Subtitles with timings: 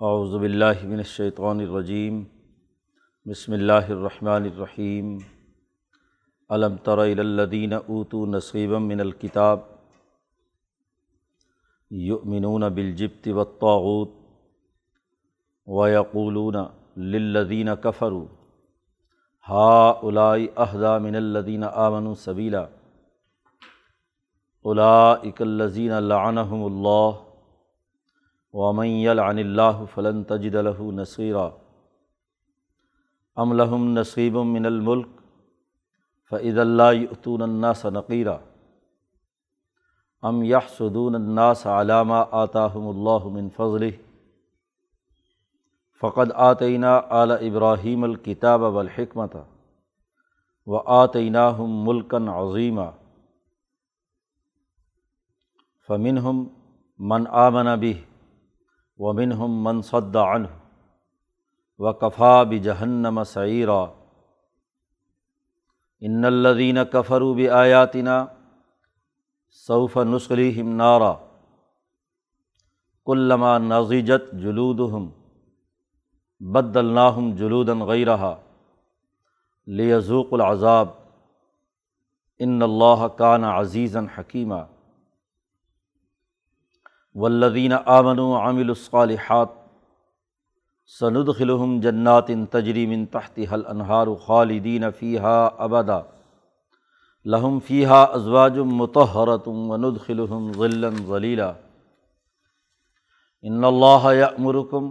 [0.00, 2.22] اعوذ باللہ من الشیطان الرجیم،
[3.26, 5.16] بسم اللہ الرحمن الرحیم۔
[6.50, 9.60] علم تر الی الذین اوتوا من الکتاب
[11.90, 14.10] یؤمنون بالجبت والطاغوت
[15.66, 16.56] ویقولون
[16.96, 18.24] للذین کفروا
[19.48, 22.66] ہاؤلائی اہدی من الذین آمنوا سبیلا۔
[24.64, 27.22] اولئک الذین لعنہم اللہ
[28.56, 31.46] ومن یلعن اللہ فلن تجد له نصیرا
[33.36, 35.16] ام لهم نصیب من الملک
[36.32, 38.36] فاذا لا یؤتون الناس نقیرا
[40.22, 43.90] ام یحسدون الناس علی ما آتاہم اللہ من فضلہ
[46.02, 49.36] فقد آتینہ آل ابراہیم الکتاب والحکمت
[50.66, 52.90] و آتیناہم ملکن عظیمہ
[55.88, 56.44] فمنہم
[57.00, 57.96] من آمن بہ
[58.98, 60.46] ومنہم من صد عنہ
[61.80, 63.84] و کفا بجہنم سعیرا
[66.02, 68.24] ان الذین کفروا بآیاتنا
[69.66, 71.14] سوف نسلیہم نارا.
[73.06, 75.08] کلما نضجت جلودہم
[76.40, 78.34] بدلناہم جلودا غیرہا
[79.66, 80.88] لیذوق العذاب.
[82.40, 84.62] ان اللہ کان عزیزا حکیمہ
[87.16, 89.48] والذین آمنوا وعملوا الصالحات
[90.90, 96.00] سندخلہم جنات تجری من تحتها الانہار خالدین فیہا ابدا
[97.24, 101.52] لہم فیہا ازواج مطہرۃ وندخلہم ظلا ظلیلا
[103.44, 104.90] ان اللہ یأمرکم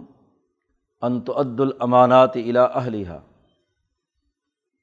[1.02, 3.20] ان تؤدوا الامانات الی اہلہا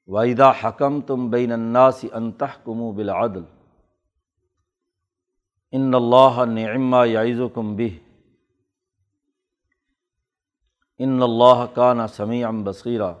[0.09, 3.43] وَإِذَا حَكَمْتُمْ بَيْنَ النَّاسِ أَن تَحْكُمُوا بِالْعَدْلِ
[5.75, 8.09] ان اللہ نعما یعزکم بہ۔
[10.99, 13.13] ان اللہ کان سمیع ام بصیرہ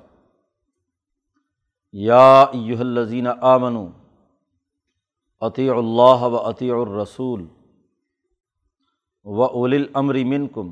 [1.91, 3.87] یا ایہا الذین آمنوا
[5.39, 7.45] اطیعوا اللہ و اطیعوا الرسول
[9.23, 10.71] و اول الامر منکم،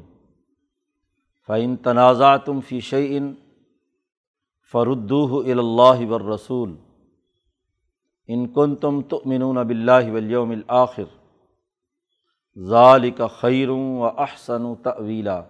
[1.47, 3.19] فإن تنازعتم فی شیء
[4.71, 6.75] فردوه الی اللہ والرسول۔
[8.27, 11.20] ان کنتم تؤمنون باللہ والیوم الآخر۔
[12.57, 15.41] ذالک خیر و احسن و طویلا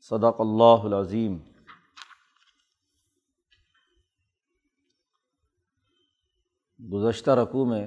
[0.00, 1.38] صدق اللہ العظیم۔
[6.92, 7.86] گزشتہ رقوع میں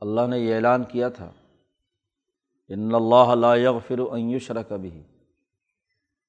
[0.00, 1.30] اللہ نے یہ اعلان کیا تھا،
[2.68, 5.02] ان اللہ لا یغفر ان یشرک بھی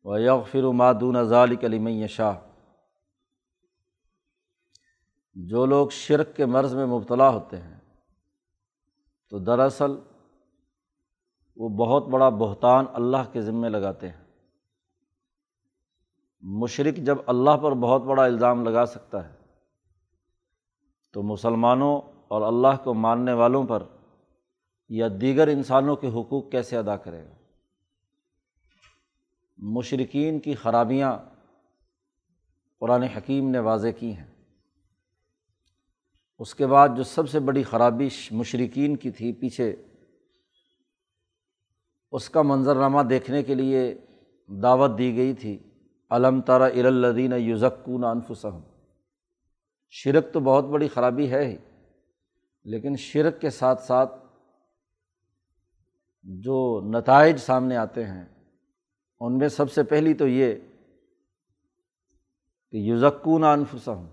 [0.04, 2.34] و یغفر ما دون ذالک لمن یشاء۔
[5.36, 7.79] جو لوگ شرک کے مرض میں مبتلا ہوتے ہیں
[9.30, 9.92] تو دراصل
[11.56, 14.24] وہ بہت بڑا بہتان اللہ کے ذمے لگاتے ہیں۔
[16.42, 19.36] مشرق جب اللہ پر بہت بڑا الزام لگا سکتا ہے،
[21.12, 23.84] تو مسلمانوں اور اللہ کو ماننے والوں پر
[24.90, 27.34] یا دیگر انسانوں کے حقوق کیسے ادا کرے گا؟
[29.58, 31.18] مشرقین کی خرابیاں
[32.80, 34.29] قرآن حکیم نے واضح کی ہیں۔
[36.40, 39.76] اس کے بعد جو سب سے بڑی خرابی مشرقین کی تھی پیچھے،
[42.14, 43.94] اس کا منظرنامہ دیکھنے کے لیے
[44.50, 45.58] دعوت دی گئی تھی
[46.12, 48.60] علم تارا ارالدین یوزکون انفسم
[49.94, 51.56] شرک تو بہت بڑی خرابی ہے ہی،
[52.66, 54.14] لیکن شرک کے ساتھ ساتھ
[56.26, 58.26] جو نتائج سامنے آتے ہیں،
[59.22, 60.56] ان میں سب سے پہلی تو یہ
[62.74, 64.06] کہ یوزکون انفسم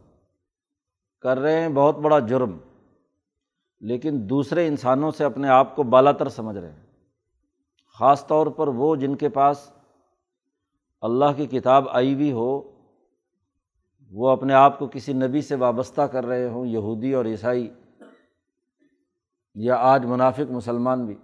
[1.26, 2.58] کر رہے ہیں، بہت بڑا جرم۔
[3.80, 6.86] لیکن دوسرے انسانوں سے اپنے آپ کو بالا تر سمجھ رہے ہیں۔
[7.98, 9.70] خاص طور پر وہ جن کے پاس
[11.00, 12.62] اللہ کی کتاب آئی ہوئی ہو،
[14.10, 17.74] وہ اپنے آپ کو کسی نبی سے وابستہ کر رہے ہوں، یہودی اور عیسائی،
[19.54, 21.16] یا آج منافق مسلمان بھی۔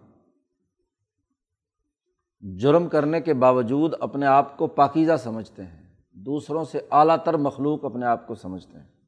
[2.41, 7.85] جرم کرنے کے باوجود اپنے آپ کو پاکیزہ سمجھتے ہیں۔ دوسروں سے اعلیٰ تر مخلوق
[7.85, 9.02] اپنے آپ کو سمجھتے ہیں۔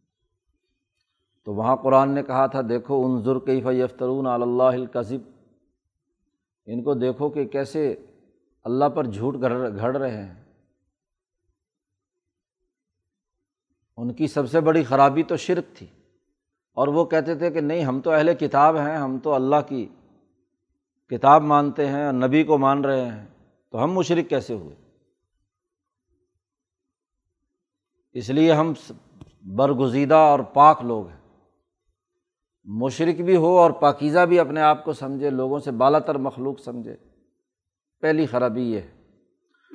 [1.44, 5.19] تو وہاں قرآن نے کہا تھا، دیکھو عنظر کیف یفترون اللہ القذب
[6.67, 8.06] ان کو دیکھو کہ کیسے
[8.64, 9.35] اللہ پر جھوٹ
[9.76, 10.44] گھڑ رہے ہیں۔
[13.96, 15.87] ان کی سب سے بڑی خرابی تو شرک تھی۔
[16.73, 19.88] اور وہ کہتے تھے کہ نہیں، ہم تو اہل کتاب ہیں، ہم تو اللہ کی
[21.06, 23.26] کتاب مانتے ہیں اور نبی کو مان رہے ہیں۔
[23.70, 24.76] تو ہم مشرق کیسے ہوئے؟
[28.12, 28.73] اس لیے ہم
[29.56, 31.24] برگزیدہ اور پاک لوگ ہیں۔
[32.65, 36.61] مشرق بھی ہو اور پاکیزہ بھی اپنے آپ کو سمجھے، لوگوں سے بالا تر مخلوق
[36.61, 36.97] سمجھے۔
[38.01, 38.95] پہلی خرابی یہ ہے۔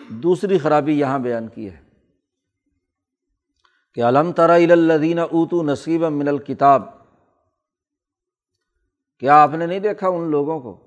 [0.10, 1.84] دوسری خرابی یہاں بیان کی ہے
[3.94, 6.82] کہ علم ترا الدین اوتو نصیب من الکتاب۔
[9.20, 10.78] کیا آپ نے نہیں دیکھا ان لوگوں کو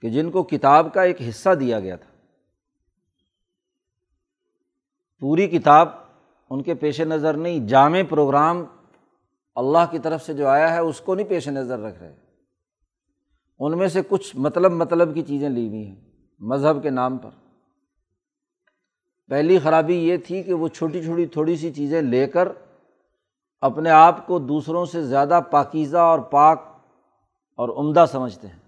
[0.00, 2.10] کہ جن کو کتاب کا ایک حصہ دیا گیا تھا؟
[5.20, 5.88] پوری کتاب
[6.50, 8.64] ان کے پیش نظر نہیں، جامع پروگرام
[9.54, 12.16] اللہ کی طرف سے جو آیا ہے، اس کو نہیں پیش نظر رکھ رہے۔
[13.58, 15.96] ان میں سے کچھ مطلب مطلب کی چیزیں لی ہوئی ہیں
[16.40, 17.30] مذہب کے نام پر۔
[19.28, 22.48] پہلی خرابی یہ تھی کہ وہ چھوٹی چھوٹی تھوڑی سی چیزیں لے کر
[23.60, 26.62] اپنے آپ کو دوسروں سے زیادہ پاکیزہ اور پاک
[27.56, 28.58] اور عمدہ سمجھتے ہیں۔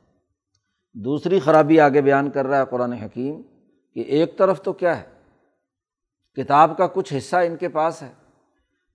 [0.92, 3.42] دوسری خرابی آگے بیان کر رہا ہے قرآن حکیم
[3.94, 5.14] کہ ایک طرف تو کیا ہے؟
[6.36, 8.12] کتاب کا کچھ حصہ ان کے پاس ہے۔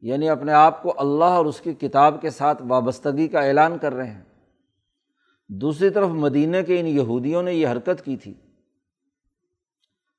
[0.01, 3.93] یعنی اپنے آپ کو اللہ اور اس کی کتاب کے ساتھ وابستگی کا اعلان کر
[3.93, 4.23] رہے ہیں۔
[5.49, 8.33] دوسری طرف مدینہ کے ان یہودیوں نے یہ حرکت کی تھی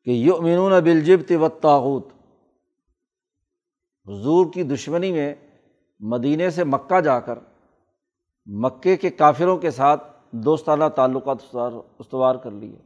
[0.04, 1.32] کہ یو امین بلجبت
[1.64, 1.98] و
[4.06, 5.34] حضور کی دشمنی میں
[6.00, 7.38] مدینہ سے مکہ جا کر،
[8.46, 11.56] مکے کے کافروں کے ساتھ دوستانہ تعلقات
[11.98, 12.78] استوار کر لیے۔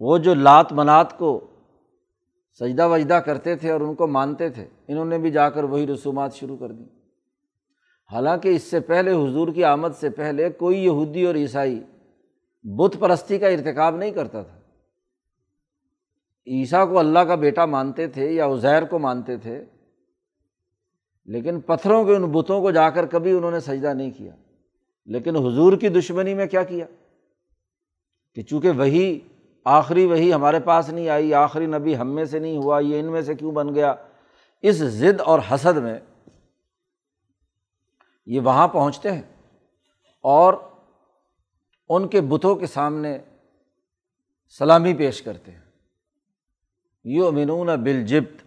[0.00, 1.46] وہ جو لات منات کو
[2.58, 5.86] سجدہ وجدہ کرتے تھے اور ان کو مانتے تھے۔ انہوں نے بھی جا کر وہی
[5.86, 6.84] رسومات شروع کر دی۔
[8.12, 11.80] حالانکہ اس سے پہلے، حضور کی آمد سے پہلے کوئی یہودی اور عیسائی
[12.64, 14.60] بت پرستی کا ارتکاب نہیں کرتا تھا۔
[16.46, 19.64] عیسیٰ کو اللہ کا بیٹا مانتے تھے یا عزیر کو مانتے تھے،
[21.24, 24.32] لیکن پتھروں کے ان بتوں کو جا کر کبھی انہوں نے سجدہ نہیں کیا۔
[25.06, 26.86] لیکن حضور کی دشمنی میں کیا کیا؟
[28.34, 29.20] کہ چونکہ وہی
[29.66, 33.06] آخری وہی ہمارے پاس نہیں آئی، آخری نبی ہم میں سے نہیں ہوا، یہ ان
[33.06, 33.94] میں سے کیوں بن گیا؟
[34.62, 35.98] اس ضد اور حسد میں
[38.26, 39.22] یہ وہاں پہنچتے ہیں
[40.20, 40.54] اور
[41.88, 43.18] ان کے بتوں کے سامنے
[44.58, 45.60] سلامی پیش کرتے ہیں۔
[47.04, 48.42] یو امنون بلجبت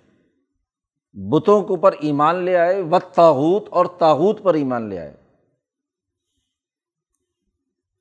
[1.13, 5.13] بتوں کے اوپر ایمان لے آئے و تاغوت اور تاغوت پر ایمان لے آئے۔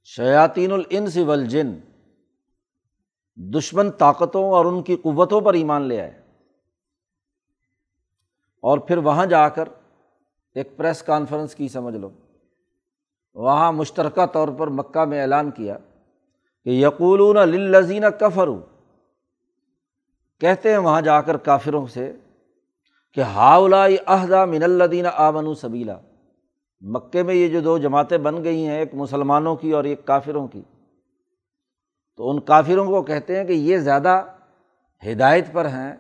[0.05, 1.79] شیاطین الانس والجن
[3.41, 6.21] دشمن طاقتوں اور ان کی قوتوں پر ایمان لے آئے۔
[8.61, 9.69] اور پھر وہاں جا کر
[10.55, 12.11] ایک پریس کانفرنس کی سمجھ لو۔
[13.35, 15.79] وہاں مشترکہ طور پر مکہ میں اعلان کیا
[16.65, 18.61] کہ یقولون للزین کفرو
[20.41, 22.13] کہتے ہیں وہاں جا کر کافروں سے
[23.13, 25.97] کہ ہاؤلا عہدہ من الدین آمن سبیلا۔
[26.81, 30.49] مکے میں یہ جو دو جماعتیں بن گئی ہیں، ایک مسلمانوں کی اور ایک کافروں
[30.49, 30.63] کی۔
[32.19, 34.25] تو ان کافروں کو کہتے ہیں کہ یہ زیادہ
[35.13, 35.97] ہدایت پر ہیں۔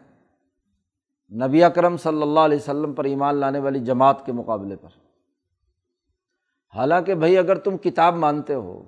[1.32, 4.88] نبی اکرم صلی اللہ علیہ وسلم پر ایمان لانے والی جماعت کے مقابلے پر۔
[6.75, 8.82] حالانکہ بھائی اگر تم کتاب مانتے ہو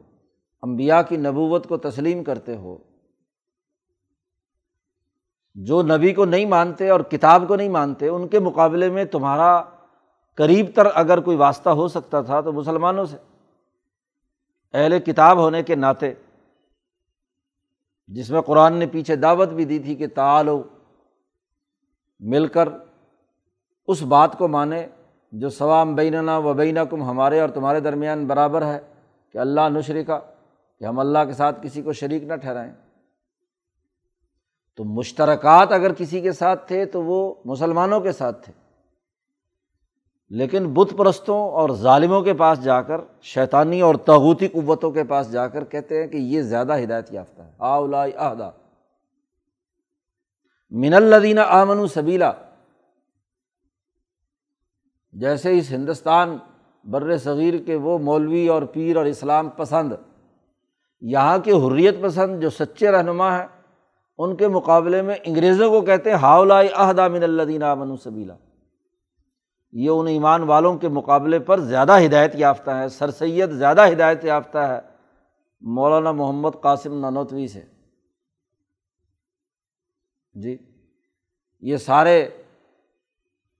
[0.63, 2.79] امبیا کی نبوت کو تسلیم کرتے ہو،
[5.55, 9.63] جو نبی کو نہیں مانتے اور کتاب کو نہیں مانتے، ان کے مقابلے میں تمہارا
[10.35, 13.17] قریب تر اگر کوئی واسطہ ہو سکتا تھا تو مسلمانوں سے،
[14.75, 16.15] اہل کتاب ہونے کے ناطے۔
[18.11, 20.63] جس میں قرآن نے پیچھے دعوت بھی دی تھی کہ تعالو،
[22.21, 22.69] مل کر
[23.87, 24.87] اس بات کو مانے
[25.33, 28.79] جو ثوام بیننا و بین کم ہمارے اور تمہارے درمیان برابر ہے
[29.33, 30.21] کہ اللہ نشری کا،
[30.79, 32.73] کہ ہم اللہ کے ساتھ کسی کو شریک نہ ٹھہرائیں۔
[34.77, 38.53] تو مشترکات اگر کسی کے ساتھ تھے تو وہ مسلمانوں کے ساتھ تھے۔
[40.31, 45.33] لیکن بت پرستوں اور ظالموں کے پاس جا کر، شیطانی اور تغوتی قوتوں کے پاس
[45.33, 48.51] جا کر کہتے ہیں کہ یہ زیادہ ہدایت یافتہ ہے۔ آؤلا عہدہ۔
[50.71, 52.33] من الدین آمن سبیلا۔
[55.13, 56.37] جیسے اس ہندوستان
[56.85, 59.93] بر صغیر کے وہ مولوی اور پیر اور اسلام پسند،
[61.01, 63.47] یہاں کے حریت پسند جو سچے رہنما ہیں،
[64.19, 68.35] ان کے مقابلے میں انگریزوں کو کہتے ہیں ہاؤلا عہدہ من الدین آمن سبیلا۔
[69.73, 74.25] یہ ان ایمان والوں کے مقابلے پر زیادہ ہدایت یافتہ ہے، سر سید زیادہ ہدایت
[74.25, 74.81] یافتہ ہے،
[75.61, 77.61] مولانا محمد قاسم نانوتوی سے۔
[80.35, 80.57] جی
[81.61, 82.29] یہ سارے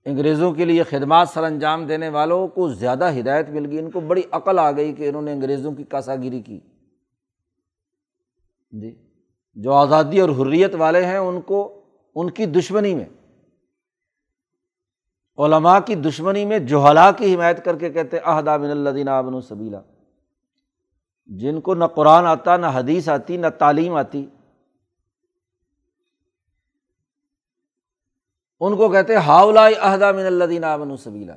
[0.05, 3.99] انگریزوں کے لیے خدمات سر انجام دینے والوں کو زیادہ ہدایت مل گئی، ان کو
[3.99, 6.59] بڑی عقل آ گئی کہ انہوں نے انگریزوں کی کاسا گیری کی۔
[8.71, 8.95] جی
[9.55, 11.81] جو آزادی اور حریت والے ہیں، ان کو،
[12.15, 13.05] ان کی دشمنی میں
[15.37, 19.41] علماء کی دشمنی میں جوہلا کی حمایت کر کے کہتے عہدہ من الدین آبن و
[19.41, 19.81] سبیلا۔
[21.25, 24.25] جن کو نہ قرآن آتا، نہ حدیث آتی، نہ تعلیم آتی۔
[28.59, 31.35] ان کو کہتے ہاؤلا عہدہ من الدین آبن و سبیلا۔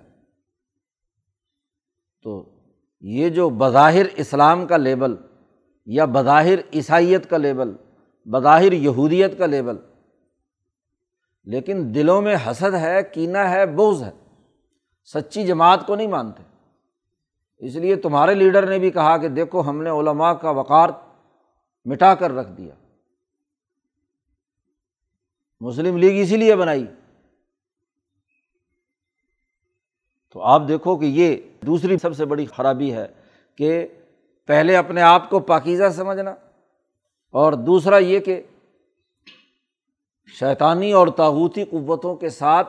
[2.23, 2.51] تو
[3.01, 5.17] یہ جو بظاہر اسلام کا لیبل
[5.87, 7.73] یا بظاہر عیسائیت کا لیبل،
[8.27, 9.77] بظاہر یہودیت کا لیبل
[11.45, 14.11] لیکن دلوں میں حسد ہے کینا ہے بوز ہے۔
[15.05, 16.43] سچی جماعت کو نہیں مانتے۔
[17.57, 20.89] اس لیے تمہارے لیڈر نے بھی کہا کہ دیکھو، ہم نے علماء کا وقار
[21.85, 22.75] مٹا کر رکھ دیا۔
[25.61, 26.87] مسلم لیگ اسی لیے بنائی۔
[30.33, 31.37] تو آپ دیکھو کہ یہ
[31.67, 33.07] دوسری سب سے بڑی خرابی ہے
[33.57, 33.87] کہ
[34.47, 36.31] پہلے اپنے آپ کو پاکیزہ سمجھنا
[37.31, 38.43] اور دوسرا یہ کہ
[40.27, 42.69] شیطانی اور تاوتی قوتوں کے ساتھ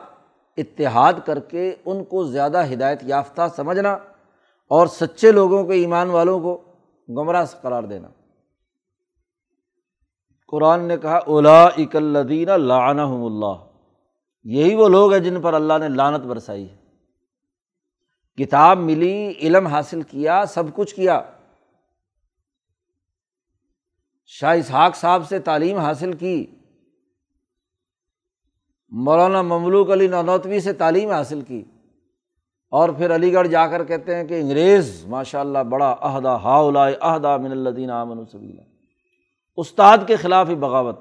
[0.56, 3.92] اتحاد کر کے ان کو زیادہ ہدایت یافتہ سمجھنا
[4.68, 6.62] اور سچے لوگوں کے ایمان والوں کو
[7.08, 8.08] گمراہ قرار دینا۔
[10.48, 13.66] قرآن نے کہا اولا اکلدین لعنہ اللہ۔
[14.44, 16.76] یہی وہ لوگ ہیں جن پر اللہ نے لانت برسائی ہے۔
[18.44, 21.22] کتاب ملی، علم حاصل کیا، سب کچھ کیا۔
[24.26, 26.46] شاہ اسحاق صاحب سے تعلیم حاصل کی۔
[29.04, 31.64] مولانا مملوک علی نونوتوی سے تعلیم حاصل کی۔
[32.70, 36.60] اور پھر علی گڑھ جا کر کہتے ہیں کہ انگریز ماشاء اللہ بڑا عہدہ ہا
[37.00, 38.62] عہدہ من الدین امن صبیلا
[39.56, 41.00] استاد کے خلاف ہی بغاوت۔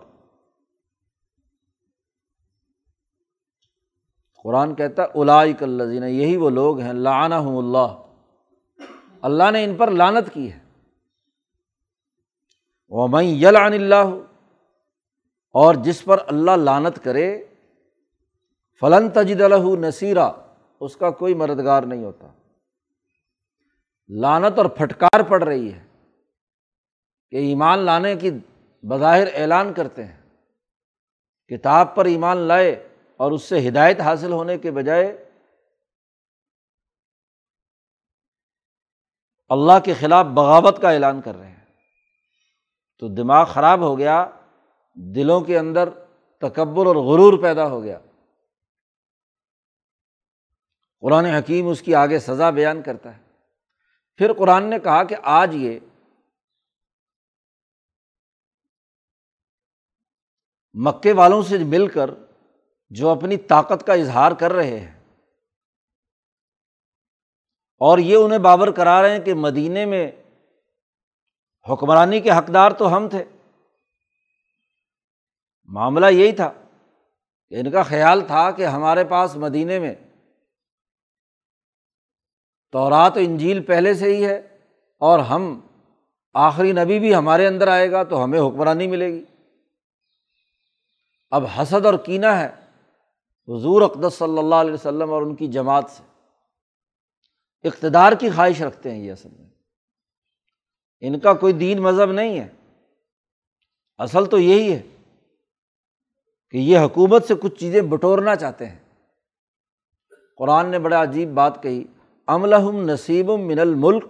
[4.43, 5.09] قرآن کہتا ہے
[5.61, 8.03] الزین یہی وہ لوگ ہیں لانا ہوں اللہ۔
[9.21, 10.59] اللہ نے ان پر لانت کی ہے۔
[12.89, 14.07] وہ میں یلان اللہ،
[15.51, 17.43] اور جس پر اللہ لانت کرے
[18.79, 20.29] فلن تجد الح نصیرہ
[20.79, 22.27] اس کا کوئی مددگار نہیں ہوتا۔
[24.09, 25.83] لانت اور پھٹکار پڑ رہی ہے
[27.29, 28.31] کہ ایمان لانے کی
[28.83, 30.21] بظاہر اعلان کرتے ہیں۔
[31.47, 35.29] کتاب پر ایمان لائے اور اس سے ہدایت حاصل ہونے کے بجائے
[39.49, 41.65] اللہ کے خلاف بغاوت کا اعلان کر رہے ہیں۔
[42.99, 44.29] تو دماغ خراب ہو گیا،
[44.95, 45.89] دلوں کے اندر
[46.41, 47.99] تکبر اور غرور پیدا ہو گیا۔
[51.05, 53.21] قرآن حکیم اس کی آگے سزا بیان کرتا ہے۔
[54.15, 55.79] پھر قرآن نے کہا کہ آج یہ
[60.73, 62.09] مکے والوں سے مل کر
[62.89, 64.99] جو اپنی طاقت کا اظہار کر رہے ہیں
[67.77, 70.11] اور یہ انہیں بابر کرا رہے ہیں کہ مدینے میں
[71.71, 73.23] حکمرانی کے حقدار تو ہم تھے۔
[75.63, 76.51] معاملہ یہی تھا۔
[77.49, 79.95] کہ ان کا خیال تھا کہ ہمارے پاس مدینے میں
[82.75, 84.57] تورات و انجیل پہلے سے ہی ہے
[84.99, 85.59] اور ہم
[86.33, 89.23] آخری نبی بھی ہمارے اندر آئے گا تو ہمیں حکمرانی ملے گی۔
[91.31, 92.45] اب حسد اور کینا ہے
[93.47, 96.03] حضور اقدس صلی اللہ علیہ وسلم اور ان کی جماعت سے۔
[97.67, 99.49] اقتدار کی خواہش رکھتے ہیں یہ اصل میں۔
[100.99, 102.47] ان کا کوئی دین مذہب نہیں ہے۔
[103.97, 104.81] اصل تو یہی ہے
[106.49, 108.79] کہ یہ حکومت سے کچھ چیزیں بٹورنا چاہتے ہیں۔
[110.37, 111.83] قرآن نے بڑا عجیب بات کہی۔
[112.27, 114.03] املحم نصیب من الملک۔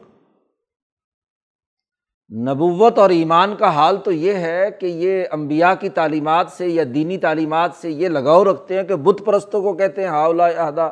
[2.32, 6.84] نبوت اور ایمان کا حال تو یہ ہے کہ یہ امبیا کی تعلیمات سے یا
[6.94, 10.90] دینی تعلیمات سے یہ لگاؤ رکھتے ہیں کہ بت پرستوں کو کہتے ہیں ہاؤلا اہدا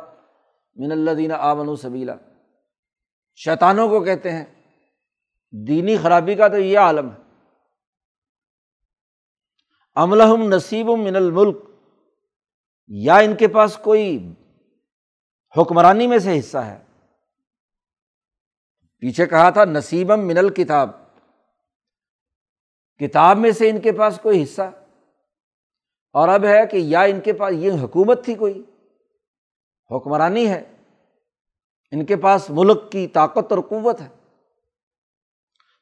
[0.76, 2.14] من اللہ دینا آمن سبیلا۔
[3.36, 4.44] شیطانوں کو کہتے ہیں۔
[5.52, 7.40] دینی خرابی کا تو یہ عالم ہے۔
[9.94, 11.56] املحم نصیب من الملک۔
[12.88, 14.34] یا ان کے پاس کوئی
[15.56, 16.83] حکمرانی میں سے حصہ ہے۔
[19.04, 20.90] پیچھے کہا تھا نصیبم من الکتاب۔
[22.98, 24.62] کتاب میں سے ان کے پاس کوئی حصہ۔
[26.12, 28.62] اور اب ہے کہ یا ان کے پاس، یہ حکومت تھی کوئی،
[29.90, 30.62] حکمرانی ہے۔
[31.90, 34.08] ان کے پاس ملک کی طاقت اور قوت ہے۔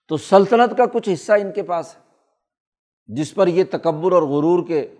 [0.09, 2.01] تو سلطنت کا کچھ حصہ ان کے پاس ہے،
[3.07, 4.95] جس پر یہ تکبر اور غرور کے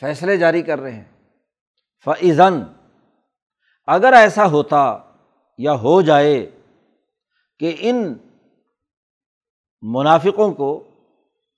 [0.00, 1.34] فیصلے جاری کر رہے ہیں۔
[2.04, 2.62] فعزن
[3.86, 4.98] اگر ایسا ہوتا
[5.58, 6.50] یا ہو جائے
[7.58, 8.14] کہ ان
[9.82, 10.84] منافقوں کو،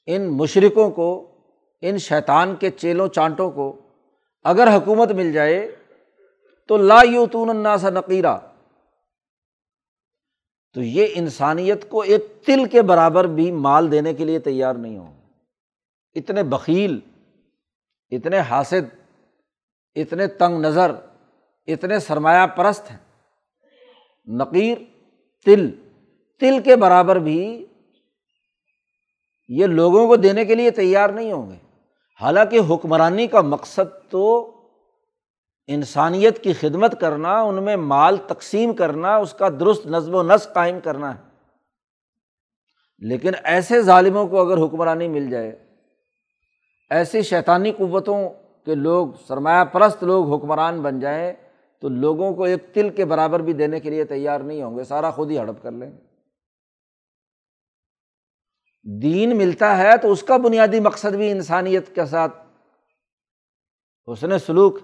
[0.07, 1.27] ان مشرقوں کو،
[1.81, 3.77] ان شیطان کے چیلوں چانٹوں کو
[4.45, 5.77] اگر حکومت مل جائے
[6.69, 8.39] تو لا یوتون الناس نقیرہ
[10.75, 14.99] تو یہ انسانیت کو ایک تل کے برابر بھی مال دینے کے لیے تیار نہیں
[14.99, 15.21] ہوں۔
[16.15, 17.01] اتنے بکیل
[18.11, 18.95] اتنے حاصد
[19.95, 20.93] اتنے تنگ نظر،
[21.67, 22.99] اتنے سرمایہ پرست ہیں۔
[24.27, 24.79] نقیر
[25.45, 25.90] تل۔
[26.41, 27.67] تل کے برابر بھی
[29.49, 31.57] یہ لوگوں کو دینے کے لیے تیار نہیں ہوں گے۔
[32.21, 34.53] حالانکہ حکمرانی کا مقصد تو
[35.67, 40.55] انسانیت کی خدمت کرنا، ان میں مال تقسیم کرنا، اس کا درست نظم و نسق
[40.55, 41.21] قائم کرنا ہے۔
[42.99, 45.59] لیکن ایسے ظالموں کو اگر حکمرانی مل جائے،
[46.91, 48.29] ایسی شیطانی قوتوں
[48.65, 51.33] کے لوگ، سرمایہ پرست لوگ حکمران بن جائیں،
[51.81, 54.85] تو لوگوں کو ایک تل کے برابر بھی دینے کے لیے تیار نہیں ہوں گے۔
[54.85, 56.10] سارا خود ہی ہڑپ کر لیں۔ گے
[58.83, 62.37] دین ملتا ہے تو اس کا بنیادی مقصد بھی انسانیت کے ساتھ۔
[64.13, 64.79] حسن سلوک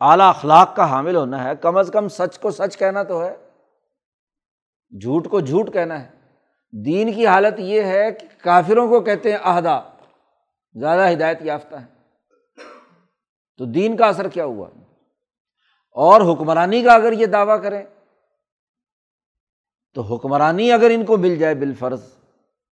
[0.00, 3.36] اعلیٰ اخلاق کا حامل ہونا ہے۔ کم از کم سچ کو سچ کہنا تو ہے۔
[5.00, 6.10] جھوٹ کو جھوٹ کہنا ہے۔
[6.84, 9.82] دین کی حالت یہ ہے کہ کافروں کو کہتے ہیں عہدہ۔
[10.74, 11.86] زیادہ ہدایت یافتہ ہے
[13.58, 14.68] تو دین کا اثر کیا ہوا؟
[15.92, 17.84] اور حکمرانی کا اگر یہ دعویٰ کریں،
[19.94, 22.19] تو حکمرانی اگر ان کو مل جائے بالفرض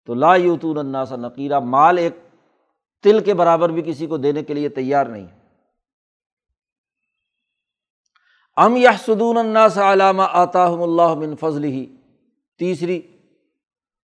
[0.06, 2.16] تو لا یوتون الناس نقیرہ مال ایک
[3.04, 5.26] تل کے برابر بھی کسی کو دینے کے لیے تیار نہیں
[8.56, 11.84] ام یا سدون الناس علامہ آتا اللہ من فضل ہی
[12.58, 13.00] تیسری،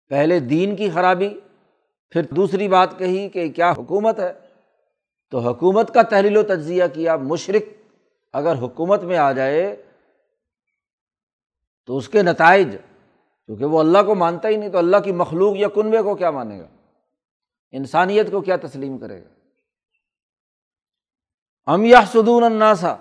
[0.10, 1.30] پہلے دین کی خرابی،
[2.10, 4.34] پھر دوسری بات کہی کہ کیا حکومت ہے؟
[5.32, 7.64] تو حکومت کا تحلیل و تجزیہ کیا مشرق
[8.34, 9.76] اگر حکومت میں آ جائے
[11.86, 12.76] تو اس کے نتائج
[13.46, 16.32] کیونکہ وہ اللہ کو مانتا ہی نہیں تو اللہ کی مخلوق یا کنبے کو کیا
[16.32, 16.68] مانے گا؟
[17.72, 19.30] انسانیت کو کیا تسلیم کرے گا؟
[21.66, 22.96] ام یا سدون الناسا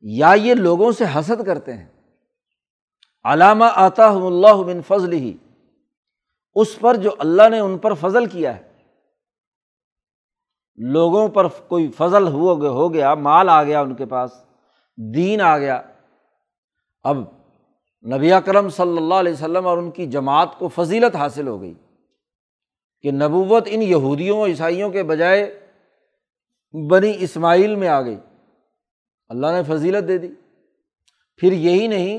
[0.00, 1.88] یا یہ لوگوں سے حسد کرتے ہیں۔
[3.24, 5.36] علامہ آتا اللہ بن فضل ہی
[6.54, 8.68] اس پر جو اللہ نے ان پر فضل کیا ہے۔
[10.76, 14.30] لوگوں پر کوئی فضل ہو گیا، مال آ گیا ان کے پاس،
[15.14, 15.82] دین آ گیا۔
[17.02, 17.37] اب
[18.02, 21.74] نبی اکرم صلی اللہ علیہ وسلم اور ان کی جماعت کو فضیلت حاصل ہو گئی
[23.00, 25.60] کہ نبوت ان یہودیوں عیسائیوں کے بجائے
[26.90, 28.16] بنی اسماعیل میں آ گئی۔
[29.28, 30.28] اللہ نے فضیلت دے دی۔
[31.36, 32.18] پھر یہی نہیں،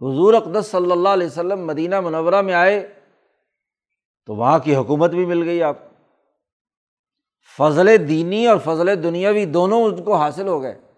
[0.00, 2.94] حضور اقدس صلی اللہ علیہ وسلم مدینہ منورہ میں آئے
[4.26, 5.88] تو وہاں کی حکومت بھی مل گئی آپ کو۔
[7.58, 10.91] فضل دینی اور فضل دنیاوی دونوں ان کو حاصل ہو گئے۔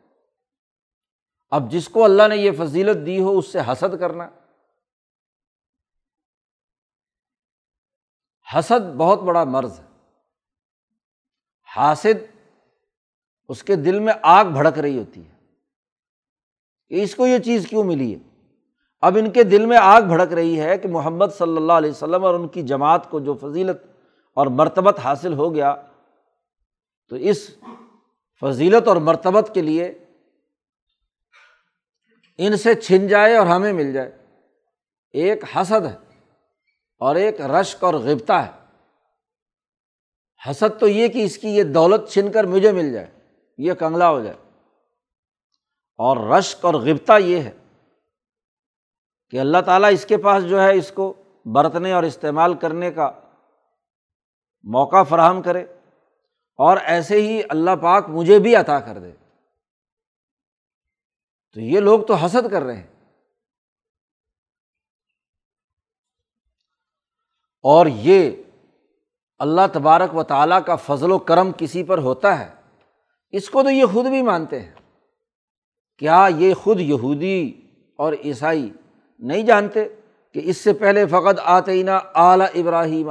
[1.54, 4.28] اب جس کو اللہ نے یہ فضیلت دی ہو اس سے حسد کرنا۔
[8.54, 9.84] حسد بہت بڑا مرض ہے۔
[11.76, 12.36] حاسد
[13.48, 15.34] اس کے دل میں آگ بھڑک رہی ہوتی ہے
[16.88, 18.18] کہ اس کو یہ چیز کیوں ملی ہے؟
[19.00, 22.24] اب ان کے دل میں آگ بھڑک رہی ہے کہ محمد صلی اللہ علیہ وسلم
[22.24, 23.86] اور ان کی جماعت کو جو فضیلت
[24.34, 25.74] اور مرتبت حاصل ہو گیا
[27.08, 27.50] تو اس
[28.40, 30.03] فضیلت اور مرتبت کے لیے
[32.38, 34.12] ان سے چھن جائے اور ہمیں مل جائے۔
[35.12, 35.96] ایک حسد ہے
[36.98, 38.50] اور ایک رشک اور غبتہ ہے۔
[40.50, 43.06] حسد تو یہ کہ اس کی یہ دولت چھن کر مجھے مل جائے،
[43.58, 44.36] یہ کنگلا ہو جائے۔
[45.98, 47.50] اور رشک اور غبتہ یہ ہے
[49.30, 53.10] کہ اللہ تعالیٰ اس کے پاس جو ہے اس کو برتنے اور استعمال کرنے کا
[54.62, 55.62] موقع فراہم کرے
[56.58, 59.23] اور ایسے ہی اللہ پاک مجھے بھی عطا کر دے۔
[61.54, 62.86] تو یہ لوگ تو حسد کر رہے ہیں۔
[67.62, 68.30] اور یہ
[69.38, 72.54] اللہ تبارک و تعالیٰ کا فضل و کرم کسی پر ہوتا ہے،
[73.30, 74.74] اس کو تو یہ خود بھی مانتے ہیں۔
[75.98, 77.60] کیا یہ خود یہودی
[77.96, 78.70] اور عیسائی
[79.18, 79.88] نہیں جانتے
[80.32, 83.10] کہ اس سے پہلے فقط آتینہ اعلیٰ ابراہیم؟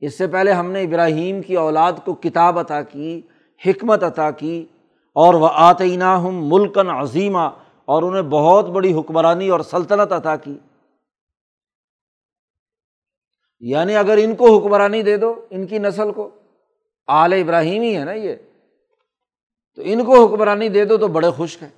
[0.00, 3.22] اس سے پہلے ہم نے ابراہیم کی اولاد کو کتاب عطا کی،
[3.66, 4.66] حکمت عطا کی
[5.12, 7.48] اور وہ آتینہ ہم ملکن عظیمہ
[7.84, 10.58] اور انہیں بہت بڑی حکمرانی اور سلطنت عطا کی۔
[13.60, 16.30] یعنی اگر ان کو حکمرانی دے دو، ان کی نسل کو۔
[17.06, 18.34] آل ابراہیم ہی ہے نا یہ۔
[19.74, 21.68] تو ان کو حکمرانی دے دو تو بڑے خوش ہیں۔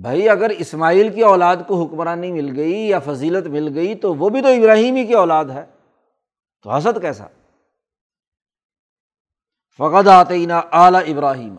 [0.00, 4.28] بھائی، اگر اسماعیل کی اولاد کو حکمرانی مل گئی یا فضیلت مل گئی تو وہ
[4.28, 5.66] بھی تو ابراہیم ہی کی اولاد ہے۔
[6.62, 7.24] تو حسد کیسا؟
[9.78, 11.56] فقد آتینہ اعلیٰ ابراہیم۔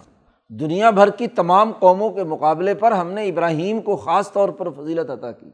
[0.60, 4.72] دنیا بھر کی تمام قوموں کے مقابلے پر ہم نے ابراہیم کو خاص طور پر
[4.72, 5.50] فضیلت عطا کی۔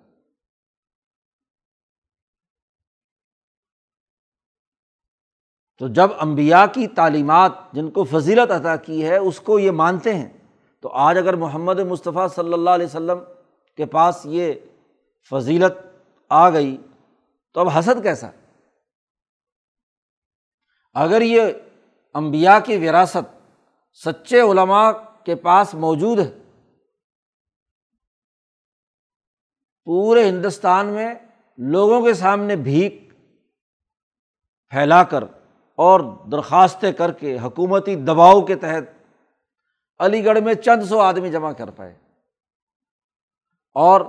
[5.77, 10.15] تو جب امبیا کی تعلیمات جن کو فضیلت عطا کی ہے اس کو یہ مانتے
[10.15, 10.37] ہیں،
[10.81, 13.19] تو آج اگر محمد مصطفیٰ صلی اللہ علیہ وسلم
[13.75, 14.53] کے پاس یہ
[15.31, 15.73] فضیلت
[16.29, 16.77] آ گئی،
[17.53, 18.29] تو اب حسد کیسا؟
[20.93, 21.41] اگر یہ
[22.13, 23.36] امبیا کی وراثت
[24.05, 24.91] سچے علماء
[25.23, 26.31] کے پاس موجود ہے۔
[29.85, 31.15] پورے ہندوستان میں
[31.57, 33.13] لوگوں کے سامنے بھیک
[34.69, 35.23] پھیلا کر
[35.75, 35.99] اور
[36.31, 38.83] درخواستیں کر کے حکومتی دباؤ کے تحت
[39.99, 41.95] علی گڑھ میں چند سو آدمی جمع کر پائے۔
[43.73, 44.01] اور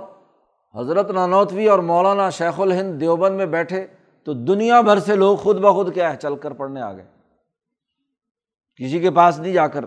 [0.75, 3.87] حضرت نانوتوی اور مولانا شیخ الہند دیوبند میں بیٹھے
[4.23, 7.18] تو دنیا بھر سے لوگ خود بخود کیا ہے؟ چل کر پڑھنے آ گئے۔
[8.79, 9.85] کسی کے پاس نہیں جا کر۔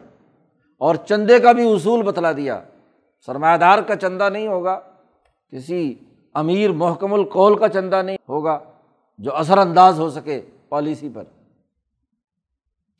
[0.78, 2.62] اور چندے کا بھی اصول بتلا دیا۔
[3.26, 4.81] سرمایہ دار کا چندہ نہیں ہوگا،
[5.52, 5.94] کسی
[6.35, 8.59] امیر محکم القول کا چندہ نہیں ہوگا
[9.18, 11.24] جو اثر انداز ہو سکے پالیسی پر۔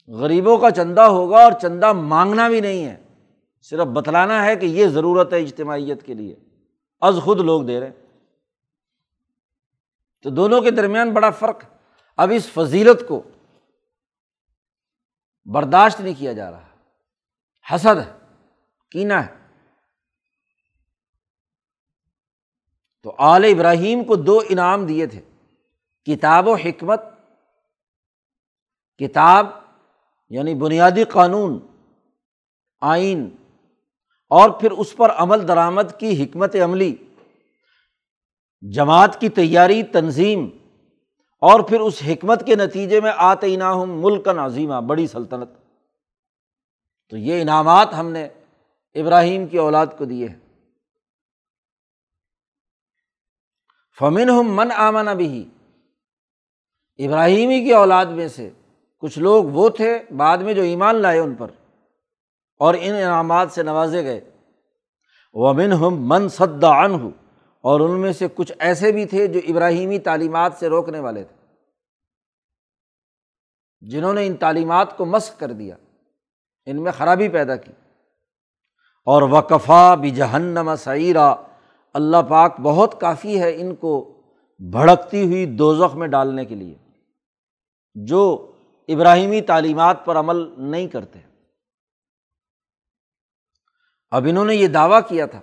[0.09, 2.96] غریبوں کا چندہ ہوگا اور چندہ مانگنا بھی نہیں ہے۔
[3.62, 6.35] صرف بتلانا ہے کہ یہ ضرورت ہے اجتماعیت کے لیے۔
[7.00, 8.07] از خود لوگ دے رہے ہیں۔
[10.22, 11.64] تو دونوں کے درمیان بڑا فرق۔
[12.16, 13.22] اب اس فضیلت کو
[15.44, 16.68] برداشت نہیں کیا جا رہا۔
[17.74, 18.12] حسد ہے
[18.90, 19.35] کینا ہے
[23.02, 25.20] تو آل ابراہیم کو دو انعام دیے تھے۔
[26.05, 27.00] کتاب و حکمت،
[28.98, 29.46] کتاب
[30.28, 31.66] یعنی بنیادی قانون،
[32.81, 33.37] آئین،
[34.28, 36.96] اور پھر اس پر عمل درآمد کی حکمت عملی۔
[38.72, 40.62] جماعت کی تیاری، تنظیم۔
[41.42, 45.48] اور پھر اس حکمت کے نتیجے میں آتے ہوں ملک نظیمہ بڑی سلطنت۔
[47.11, 48.28] تو یہ انعامات ہم نے
[48.94, 50.38] ابراہیم کی اولاد کو دیے ہیں۔
[53.98, 55.48] فمن ہم من آمن ابھی
[56.98, 58.50] ابراہیمی کی اولاد میں سے
[58.98, 61.50] کچھ لوگ وہ تھے بعد میں جو ایمان لائے ان پر
[62.59, 64.20] اور ان انعامات سے نوازے گئے۔
[65.33, 67.11] ومن ہم من صد عن ہو
[67.62, 71.37] اور ان میں سے کچھ ایسے بھی تھے جو ابراہیمی تعلیمات سے روکنے والے تھے،
[73.81, 75.77] جنہوں نے ان تعلیمات کو مسق کر دیا،
[76.66, 77.72] ان میں خرابی پیدا کی۔
[79.07, 81.35] اور وقفا بھی جہنم سعیرہ
[81.94, 84.22] اللہ پاک بہت کافی ہے ان کو
[84.59, 86.75] بھڑکتی ہوئی دوزخ میں ڈالنے کے لیے،
[87.94, 88.53] جو
[88.88, 91.18] ابراہیمی تعلیمات پر عمل نہیں کرتے۔
[94.11, 95.40] اب انہوں نے یہ دعویٰ کیا تھا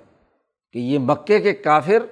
[0.74, 2.06] کہ یہ مکے کے کافر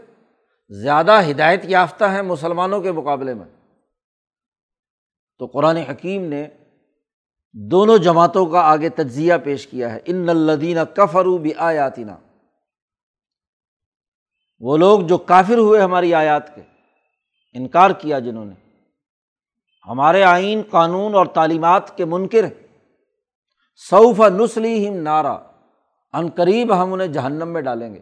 [0.69, 3.45] زیادہ ہدایت یافتہ ہیں مسلمانوں کے مقابلے میں۔
[5.37, 6.47] تو قرآن حکیم نے
[7.53, 12.11] دونوں جماعتوں کا آگے تجزیہ پیش کیا ہے۔ ان الدین کفرو بھی آیاتینہ
[14.59, 16.61] وہ لوگ جو کافر ہوئے ہماری آیات کے،
[17.53, 18.53] انکار کیا جنہوں نے۔
[19.87, 22.45] ہمارے آئین، قانون اور تعلیمات کے منکر
[23.89, 25.37] صوف نسلی ہم نعرہ
[26.13, 28.01] ان قریب ہم انہیں جہنم میں ڈالیں گے۔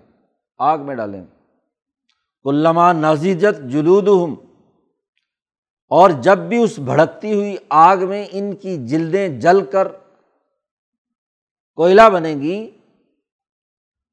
[0.57, 1.25] آگ میں ڈالیں۔
[2.43, 4.35] گے علامہ نازیجت جلود ہم
[5.91, 9.87] اور جب بھی اس بھڑکتی ہوئی آگ میں ان کی جلدیں جل کر
[11.75, 12.71] کوئلہ بنے گی،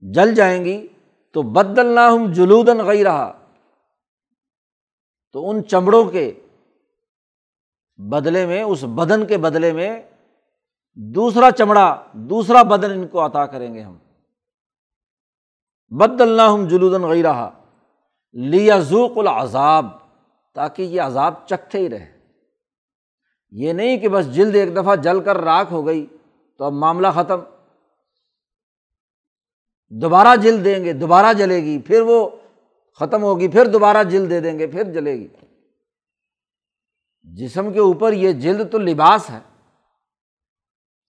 [0.01, 0.89] جل جائیں گی،
[1.33, 3.33] تو بدل نہ ہم جلودن گئی رہا
[5.33, 6.33] تو ان چمڑوں کے
[7.97, 10.03] بدلے میں، اس بدن کے بدلے میں
[10.95, 13.97] دوسرا چمڑا، دوسرا بدن ان کو عطا کریں گے ہم۔
[15.99, 17.51] بد اللہ ہم جلودن غی رہا
[18.33, 19.87] لیا ذوق العذاب،
[20.55, 22.19] تاکہ یہ عذاب چکھتے ہی رہے۔
[23.51, 26.07] یہ نہیں کہ بس جلد ایک دفعہ جل کر راکھ ہو گئی
[26.59, 27.41] تو اب معاملہ ختم۔
[29.89, 32.29] دوبارہ جلد دیں گے، دوبارہ جلے گی، پھر وہ
[33.01, 35.29] ختم ہوگی، پھر دوبارہ جلد دے دیں گے، پھر جلے گی۔
[37.23, 39.41] جسم کے اوپر یہ جلد تو لباس ہے،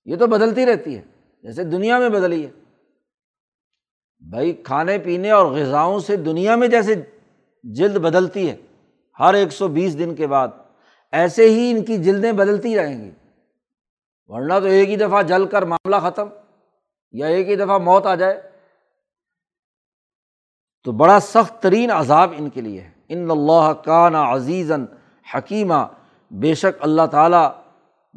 [0.06, 1.02] یہ تو بدلتی رہتی ہے،
[1.44, 2.63] جیسے دنیا میں بدلی ہے۔
[4.30, 6.94] بھائی کھانے پینے اور غذاؤں سے دنیا میں جیسے
[7.64, 8.56] جلد بدلتی ہے۔
[9.20, 10.48] ہر ایک سو بیس دن کے بعد
[11.12, 13.12] ایسے ہی ان کی جلدیں بدلتی رہیں گی۔
[14.26, 16.30] ورنہ تو ایک ہی دفعہ جل کر معاملہ ختم
[17.12, 18.42] یا ایک ہی دفعہ موت آ جائے۔
[20.84, 24.86] تو بڑا سخت ترین عذاب ان کے لیے ہے۔ ان اللہ کا نا عزیزن
[25.36, 25.86] حکیمہ
[26.32, 27.52] بے شک اللہ تعالیٰ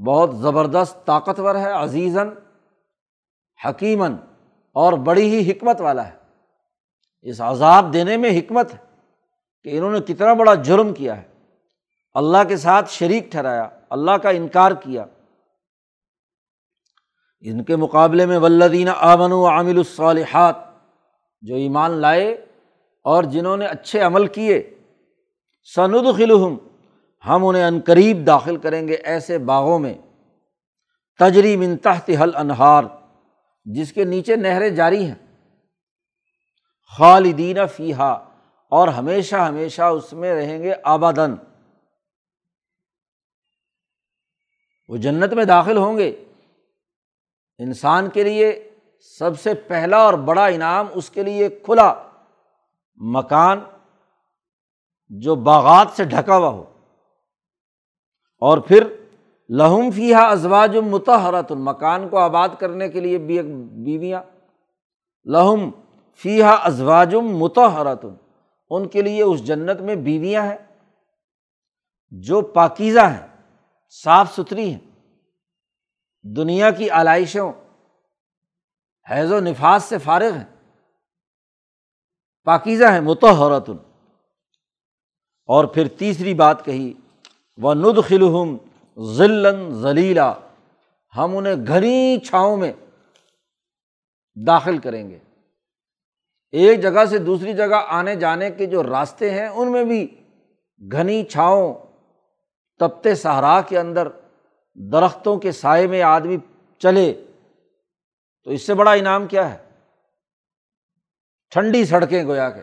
[0.07, 2.31] بہت زبردست طاقتور ہے۔ عزیزاً
[3.65, 4.17] حکیمن
[4.77, 6.13] اور بڑی ہی حکمت والا ہے۔
[7.23, 8.79] اس عذاب دینے میں حکمت ہے
[9.63, 11.23] کہ انہوں نے کتنا بڑا جرم کیا ہے۔
[12.15, 15.05] اللہ کے ساتھ شریک ٹھہرایا، اللہ کا انکار کیا۔
[17.41, 20.57] ان کے مقابلے میں ولدین آمن و عامل الصالحات،
[21.41, 22.33] جو ایمان لائے
[23.05, 24.75] اور جنہوں نے اچھے عمل کیے
[25.77, 26.57] سند خلحم
[27.29, 29.95] ہم انہیں عنقریب داخل کریں گے ایسے باغوں میں۔
[31.19, 32.85] تجری من تحت حل انہار
[33.75, 35.15] جس کے نیچے نہریں جاری ہیں۔
[36.97, 38.13] خالدین فیحا
[38.71, 41.35] اور ہمیشہ ہمیشہ اس میں رہیں گے آبادن
[44.89, 46.25] وہ جنت میں داخل ہوں گے۔
[47.59, 48.71] انسان کے لیے
[49.19, 52.03] سب سے پہلا اور بڑا انعام اس کے لیے کھلا
[52.97, 53.61] مکان
[55.09, 56.73] جو باغات سے ڈھکا ہوا ہو۔
[58.39, 59.06] اور پھر
[59.51, 63.47] لہم فیحا ازواج متحرت مکان کو آباد کرنے کے لیے بھی ایک
[63.85, 64.23] بیویاں۔
[65.25, 65.71] لہم
[66.15, 68.05] فیحا ازواج متحرت
[68.71, 70.57] ان کے لیے اس جنت میں بیویاں ہیں
[72.11, 73.27] جو پاکیزہ ہیں،
[73.91, 75.01] صاف ستھری ہیں۔
[76.23, 77.53] دنیا کی علائشوں
[79.11, 80.57] حیض و نفاذ سے فارغ ہیں۔
[82.45, 83.77] پاکیزہ ہیں متحرتن
[85.47, 86.93] اور پھر تیسری بات کہی
[87.59, 88.57] وہ ند خلحم
[89.05, 90.35] ذلن ذلیلا
[91.17, 92.73] ہم انہیں گھنی چھاؤں میں
[94.47, 95.19] داخل کریں گے۔
[96.51, 100.21] ایک جگہ سے دوسری جگہ آنے جانے کے جو راستے ہیں، ان میں بھی
[100.93, 101.75] گھنی چھاؤں
[102.79, 104.09] تپتے صحرا کے اندر
[104.75, 106.37] درختوں کے سائے میں آدمی
[106.79, 107.25] چلے،
[108.45, 109.71] تو اس سے بڑا انعام کیا ہے؟
[111.51, 112.63] ٹھنڈی سڑکیں گویا کے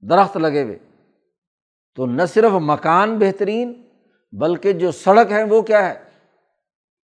[0.00, 0.78] درخت لگے ہوئے۔
[1.94, 3.89] تو نہ صرف مکان بہترین
[4.32, 6.10] بلکہ جو سڑک ہیں وہ کیا ہے؟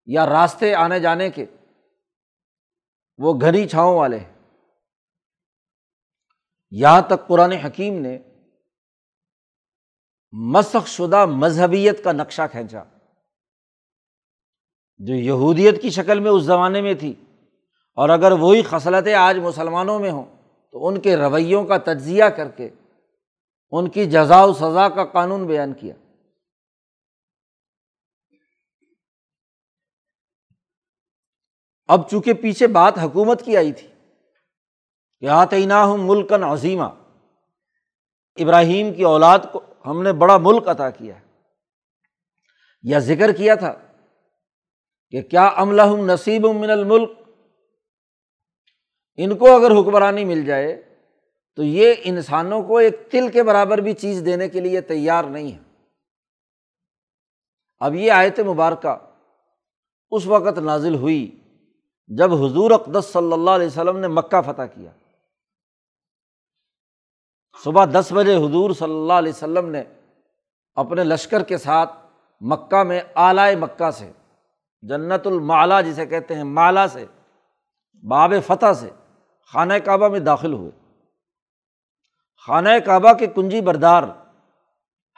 [0.07, 1.47] یا راستے آنے جانے کے،
[3.19, 4.35] وہ گھنی چھاؤں والے ہیں۔
[6.71, 8.19] یہاں تک قرآن حکیم نے
[10.33, 12.85] مسخ شدہ مذہبیت کا نقشہ کھینچا۔
[14.99, 17.15] جو یہودیت کی شکل میں اس زمانے میں تھی،
[17.95, 20.25] اور اگر وہی خصلتیں آج مسلمانوں میں ہوں،
[20.73, 22.69] تو ان کے رویوں کا تجزیہ کر کے
[23.71, 25.95] ان کی جزا و سزا کا قانون بیان کیا۔
[31.87, 33.88] اب چونکہ پیچھے بات حکومت کی آئی تھی
[35.20, 36.85] کہ آتعینہ ہوں ملکن عظیمہ
[38.37, 41.27] ابراہیم کی اولاد کو ہم نے بڑا ملک عطا کیا ہے۔
[42.83, 43.75] یا ذکر کیا تھا
[45.11, 47.11] کہ کیا عملہ نصیب من الملک؟
[49.16, 50.99] ان کو اگر حکمرانی مل جائے
[51.57, 55.53] تو یہ انسانوں کو ایک تل کے برابر بھی چیز دینے کے لیے تیار نہیں
[55.53, 55.62] ہے۔
[57.79, 58.96] اب یہ آیت مبارکہ
[60.11, 61.40] اس وقت نازل ہوئی۔
[62.09, 64.90] جب حضور اقدس صلی اللہ علیہ وسلم نے مکہ فتح کیا۔
[67.64, 69.83] صبح دس بجے حضور صلی اللہ علیہ وسلم نے
[70.75, 71.92] اپنے لشکر کے ساتھ
[72.40, 74.12] مکہ میں اعلی مکہ سے،
[74.83, 77.07] جنت المعلا جسے کہتے ہیں مالا سے،
[78.09, 78.90] باب فتح سے
[79.53, 80.71] خانہ کعبہ میں داخل ہوئے۔
[82.47, 84.03] خانہ کعبہ کے کنجی بردار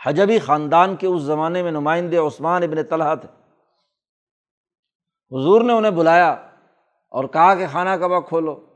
[0.07, 3.29] حجبی خاندان کے اس زمانے میں نمائندے عثمان ابن طلحہ تھے۔
[5.39, 6.48] حضور نے انہیں بلایا
[7.09, 8.67] اور کہا کہ خانہ کعبہ کھولو۔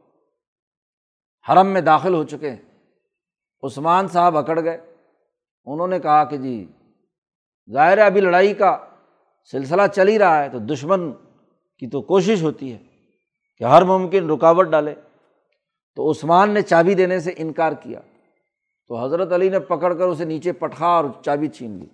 [1.49, 2.63] حرم میں داخل ہو چکے۔ ہیں
[3.63, 4.95] عثمان صاحب اکڑ گئے۔
[5.65, 6.73] انہوں نے کہا کہ جی
[7.73, 8.89] ظاہر ہے ابھی لڑائی کا
[9.51, 11.13] سلسلہ چل ہی رہا ہے، تو دشمن
[11.79, 12.79] کی تو کوشش ہوتی ہے
[13.57, 14.95] کہ ہر ممکن رکاوٹ ڈالے۔
[15.95, 18.01] تو عثمان نے چابی دینے سے انکار کیا۔
[18.89, 21.87] تو حضرت علی نے پکڑ کر اسے نیچے پٹھا اور چابی چھین لی۔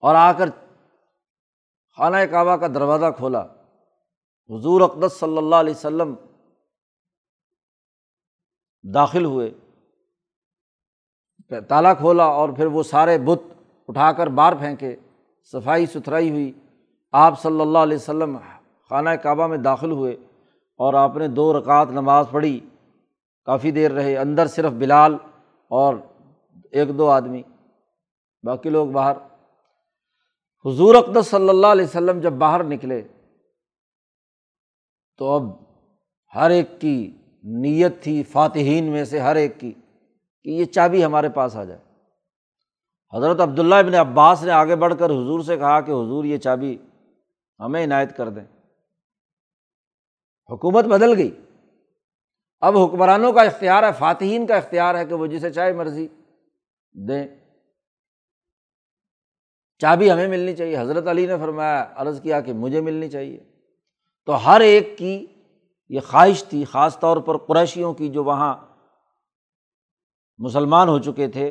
[0.00, 0.48] اور آ کر
[1.96, 3.46] خانہ کعبہ کا دروازہ کھولا۔
[4.50, 6.14] حضور اقدس صلی اللہ علیہ وسلم
[8.94, 9.50] داخل ہوئے،
[11.68, 13.42] تالا کھولا اور پھر وہ سارے بت
[13.88, 14.94] اٹھا کر باہر پھینکے،
[15.52, 16.52] صفائی ستھرائی ہوئی۔
[17.12, 18.36] آپ صلی اللہ علیہ وسلم
[18.90, 20.12] خانہ کعبہ میں داخل ہوئے
[20.80, 22.58] اور آپ نے دو رکعت نماز پڑھی۔
[23.46, 25.16] کافی دیر رہے، اندر صرف بلال
[25.70, 25.94] اور
[26.72, 27.42] ایک دو آدمی،
[28.44, 29.16] باقی لوگ باہر۔
[30.64, 33.02] حضور اقدس صلی اللہ علیہ وسلم جب باہر نکلے
[35.18, 35.42] تو اب
[36.34, 39.72] ہر ایک کی نیت تھی فاتحین میں سے ہر ایک کی
[40.42, 41.80] کہ یہ چابی ہمارے پاس آ جائے۔
[43.16, 46.78] حضرت عبداللہ ابن عباس نے آگے بڑھ کر حضور سے کہا کہ حضور یہ چابی
[47.60, 48.44] ہمیں عنایت کر دیں۔
[50.50, 51.30] حکومت بدل گئی۔
[52.60, 56.08] اب حکمرانوں کا اختیار ہے، فاتحین کا اختیار ہے کہ وہ جسے چاہے مرضی
[56.92, 57.28] دیں۔
[59.78, 63.57] چابی ہمیں ملنی چاہیے۔ حضرت علی نے فرمایا، عرض کیا کہ مجھے ملنی چاہیے۔
[64.28, 65.26] تو ہر ایک کی
[65.88, 68.56] یہ خواہش تھی، خاص طور پر قریشیوں کی جو وہاں
[70.38, 71.48] مسلمان ہو چکے تھے،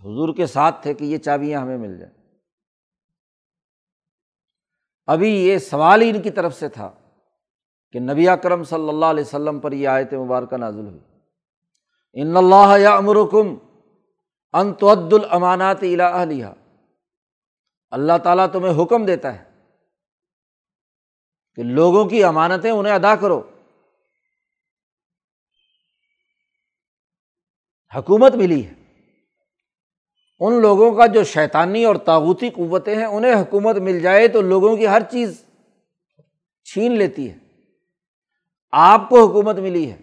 [0.00, 2.14] حضور کے ساتھ تھے کہ یہ چابیاں ہمیں مل جائیں۔
[5.06, 6.90] ابھی یہ سوال ہی ان کی طرف سے تھا
[7.92, 11.00] کہ نبی کرم صلی اللہ علیہ وسلم پر یہ آیت مبارکہ نازل ہوئی۔
[12.12, 13.54] ان اللہ یا امرکم
[14.52, 16.22] انتعد الامانات الا
[17.90, 19.53] اللہ تعالیٰ تمہیں حکم دیتا ہے
[21.56, 23.50] کہ لوگوں کی امانتیں انہیں ادا کرو۔
[27.96, 28.72] حکومت ملی ہے۔
[30.40, 34.76] ان لوگوں کا جو شیطانی اور تاغوتی قوتیں ہیں، انہیں حکومت مل جائے تو لوگوں
[34.76, 35.44] کی ہر چیز
[36.64, 37.38] چھین لیتی ہے۔
[38.70, 39.96] آپ کو حکومت ملی ہے۔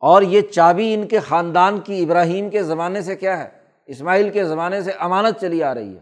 [0.00, 4.44] اور یہ چابی ان کے خاندان کی ابراہیم کے زمانے سے کیا ہے؟ اسماعیل کے
[4.44, 6.00] زمانے سے امانت چلی آ رہی ہے۔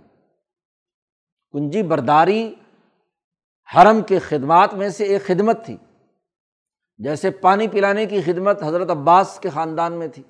[1.53, 2.55] کنجی برداری
[3.74, 5.76] حرم کے خدمات میں سے ایک خدمت تھی۔
[6.98, 10.22] جیسے پانی پلانے کی خدمت حضرت عباس کے خاندان میں تھی۔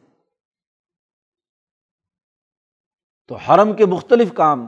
[3.28, 4.66] تو حرم کے مختلف کام،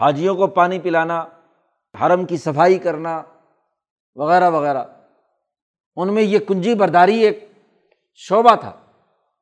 [0.00, 1.26] حاجیوں کو پانی پلانا،
[2.00, 3.22] حرم کی صفائی کرنا،
[4.14, 4.84] وغیرہ وغیرہ۔
[5.96, 7.52] ان میں یہ کنجی برداری ایک
[8.14, 8.72] شعبہ تھا،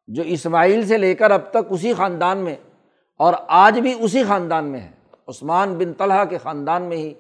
[0.07, 2.57] جو اسماعیل سے لے کر اب تک اسی خاندان میں
[3.19, 4.91] اور آج بھی اسی خاندان میں ہے۔
[5.29, 7.15] عثمان بن طلحہ کے خاندان میں ہی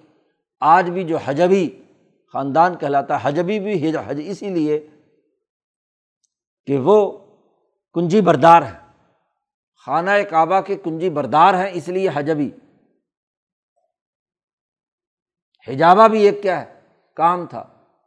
[0.64, 1.68] آج بھی جو حجبی
[2.32, 4.86] خاندان کہلاتا ہے، حجبی بھی حج اسی لیے
[6.66, 7.18] کہ وہ
[7.94, 8.78] کنجی بردار ہے
[9.86, 12.50] خانہ کعبہ کے کنجی بردار ہیں، اس لیے حجبی۔
[15.68, 16.80] حجابہ بھی ایک کیا ہے،
[17.16, 17.62] کام تھا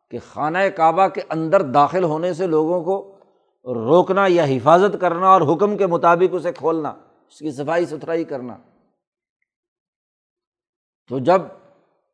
[0.10, 3.20] کہ خانہ کعبہ کے اندر داخل ہونے سے لوگوں کو
[3.66, 6.90] روکنا یا حفاظت کرنا اور حکم کے مطابق اسے کھولنا،
[7.28, 8.58] اس کی صفائی ستھرائی کرنا۔
[11.10, 11.42] تو جب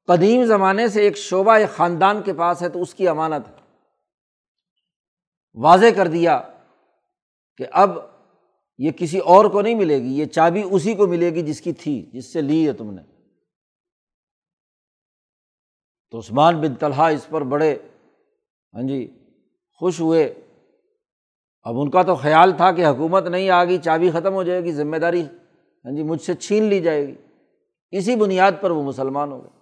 [0.08, 3.54] قدیم زمانے سے ایک شعبہ، ایک خاندان کے پاس ہے تو اس کی امانت ہے۔
[5.54, 6.42] واضح کر دیا
[7.58, 7.92] کہ اب
[8.78, 11.74] یہ کسی اور کو نہیں ملے گی، یہ چابی اسی کو ملے گی جس کی
[11.74, 13.02] تھی، جس سے لی ہے تم نے۔
[16.12, 17.76] تو عثمان بن طلحہ اس پر بڑے
[18.74, 19.20] ہاں جی
[19.74, 20.34] خوش ہوئے۔
[21.64, 24.64] اب ان کا تو خیال تھا کہ حکومت نہیں آ گئی، چابی ختم ہو جائے
[24.64, 25.22] گی، ذمہ داری
[25.86, 27.16] ہاں جی مجھ سے چھین لی جائے گی۔
[27.92, 29.61] اسی بنیاد پر وہ مسلمان ہو گئے۔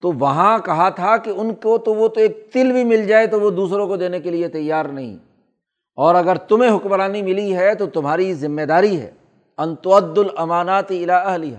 [0.00, 3.26] تو وہاں کہا تھا کہ ان کو تو وہ تو ایک تل بھی مل جائے
[3.26, 5.16] تو وہ دوسروں کو دینے کے لیے تیار نہیں۔
[5.96, 9.10] اور اگر تمہیں حکمرانی ملی ہے تو تمہاری ذمہ داری ہے۔
[9.58, 11.56] انتعد الامانات الا اہلیہ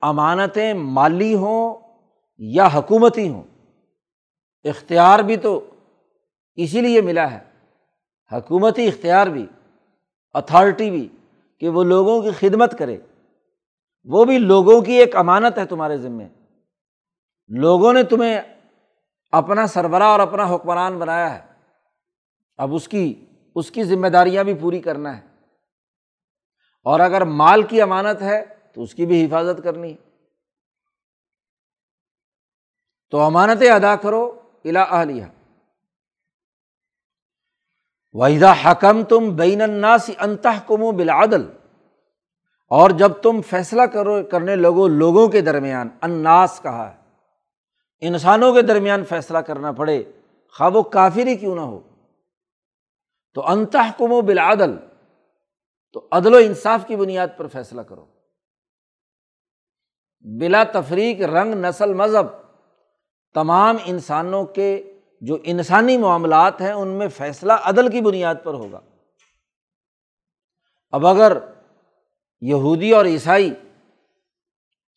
[0.00, 1.74] امانتیں مالی ہوں
[2.38, 3.42] یا حکومتی ہوں۔
[4.64, 5.60] اختیار بھی تو
[6.54, 7.38] اسی لیے ملا ہے۔
[8.32, 9.46] حکومتی اختیار بھی
[10.34, 11.08] اتھارٹی بھی
[11.60, 12.96] کہ وہ لوگوں کی خدمت کرے۔
[14.04, 16.28] وہ بھی لوگوں کی ایک امانت ہے تمہارے ذمے۔
[17.48, 18.40] لوگوں نے تمہیں
[19.32, 21.52] اپنا سربراہ اور اپنا حکمران بنایا ہے۔
[22.56, 25.22] اب اس کی اس کی ذمہ داریاں بھی پوری کرنا ہے۔
[26.84, 30.10] اور اگر مال کی امانت ہے تو اس کی بھی حفاظت کرنی ہے۔
[33.10, 35.24] تو امانتیں ادا کرو الا اہلیہ
[38.12, 41.50] وحدہ حکم تم بین الناس انتہ کم و بلادل
[42.68, 47.03] اور جب تم فیصلہ کرو، کرنے لگو لوگوں کے درمیان اناس کہا ہے۔
[48.06, 50.02] انسانوں کے درمیان فیصلہ کرنا پڑے
[50.58, 51.80] خواب و کافر ہی کیوں نہ ہو۔
[53.34, 54.76] تو انتہ کم و بلادل
[55.92, 58.06] تو عدل و انصاف کی بنیاد پر فیصلہ کرو۔
[60.20, 62.26] بلا تفریق رنگ نسل مذہب،
[63.34, 68.80] تمام انسانوں کے جو انسانی معاملات ہیں، ان میں فیصلہ عدل کی بنیاد پر ہوگا۔
[70.90, 71.38] اب اگر
[72.40, 73.54] یہودی اور عیسائی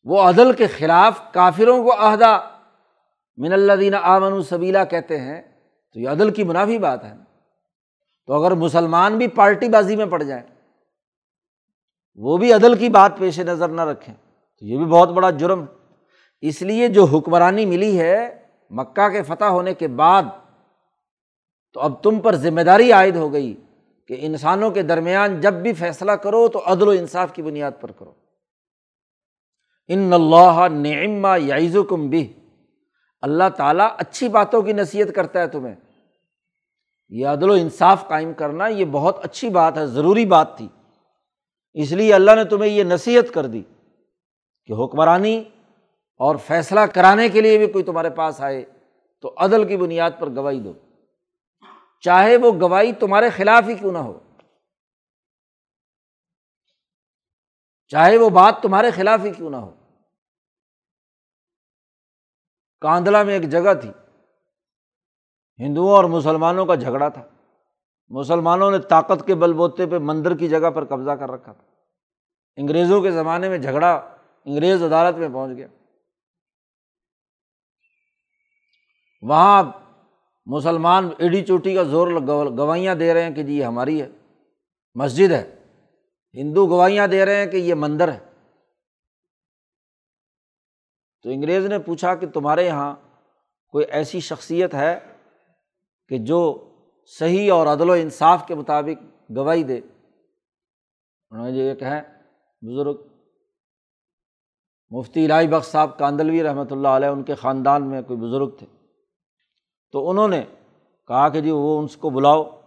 [0.03, 2.56] وہ عدل کے خلاف کافروں کو عہدہ
[3.37, 5.41] من اللہ دینا آمن سبیلا کہتے ہیں،
[5.93, 7.13] تو یہ عدل کی منافی بات ہے۔
[8.25, 10.43] تو اگر مسلمان بھی پارٹی بازی میں پڑ جائیں،
[12.15, 14.13] وہ بھی عدل کی بات پیش نظر نہ رکھیں،
[14.57, 15.77] تو یہ بھی بہت بڑا جرم۔ ہے
[16.41, 20.23] اس لیے جو حکمرانی ملی ہے مکہ کے فتح ہونے کے بعد،
[21.73, 23.55] تو اب تم پر ذمہ داری عائد ہو گئی
[24.07, 27.91] کہ انسانوں کے درمیان جب بھی فیصلہ کرو تو عدل و انصاف کی بنیاد پر
[27.91, 28.11] کرو۔
[29.87, 32.33] ان اللہ نعما یعز و کم بھی
[33.21, 35.75] اللہ تعالیٰ اچھی باتوں کی نصیحت کرتا ہے تمہیں۔
[37.09, 40.67] یہ عدل و انصاف قائم کرنا یہ بہت اچھی بات ہے، ضروری بات تھی۔
[41.73, 43.63] اس لیے اللہ نے تمہیں یہ نصیحت کر دی
[44.65, 45.43] کہ حکمرانی
[46.17, 48.65] اور فیصلہ کرانے کے لیے بھی کوئی تمہارے پاس آئے
[49.21, 50.73] تو عدل کی بنیاد پر گواہی دو۔
[52.01, 54.19] چاہے وہ گواہی تمہارے خلاف ہی کیوں نہ ہو۔
[57.87, 59.76] چاہے وہ بات تمہارے خلاف ہی کیوں نہ ہو۔
[62.81, 63.91] کاندلا میں ایک جگہ تھی۔
[65.59, 67.23] ہندوؤں اور مسلمانوں کا جھگڑا تھا۔
[68.09, 71.63] مسلمانوں نے طاقت کے بل بوتے پہ مندر کی جگہ پر قبضہ کر رکھا تھا۔
[72.55, 75.67] انگریزوں کے زمانے میں جھگڑا انگریز عدالت میں پہنچ گیا۔
[79.21, 79.63] وہاں
[80.45, 82.07] مسلمان ایڈی چوٹی کا زور
[82.57, 84.09] گوائیاں دے رہے ہیں کہ جی یہ ہماری ہے۔
[84.95, 85.55] مسجد ہے۔
[86.33, 88.26] ہندو گوائیاں دے رہے ہیں کہ یہ مندر ہے۔
[91.23, 92.95] تو انگریز نے پوچھا کہ تمہارے یہاں
[93.69, 94.99] کوئی ایسی شخصیت ہے
[96.09, 96.69] کہ جو
[97.19, 99.03] صحیح اور عدل و انصاف کے مطابق
[99.35, 99.81] گواہی دے؟
[101.31, 102.01] انہوں نے یہ کہیں
[102.61, 102.95] بزرگ،
[104.89, 108.67] مفتی الہی بخش صاحب کاندلوی رحمۃ اللہ علیہ، ان کے خاندان میں کوئی بزرگ تھے۔
[109.91, 110.43] تو انہوں نے
[111.07, 112.61] کہا کہ جی وہ ان کو بلاؤ،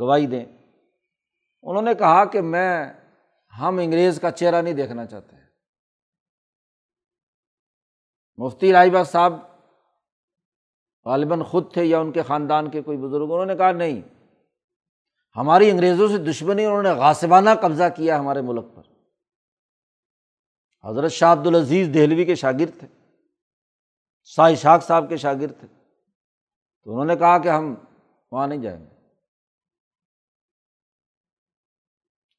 [0.00, 0.44] گواہی دیں۔
[1.62, 2.92] انہوں نے کہا کہ میں،
[3.60, 5.37] ہم انگریز کا چہرہ نہیں دیکھنا چاہتے۔
[8.38, 9.32] مفتی رائی باغ صاحب
[11.04, 14.02] غالباً خود تھے یا ان کے خاندان کے کوئی بزرگ، انہوں نے کہا نہیں،
[15.36, 18.82] ہماری انگریزوں سے دشمنی، انہوں نے غاسبانہ قبضہ کیا ہمارے ملک پر۔
[20.84, 22.88] حضرت شاہ عبد العزیز دہلوی کے شاگرد تھے
[24.24, 25.68] سائی شاخ صاحب کے شاگرد تھے۔
[26.84, 27.74] تو انہوں نے کہا کہ ہم
[28.32, 28.90] وہاں نہیں جائیں گے۔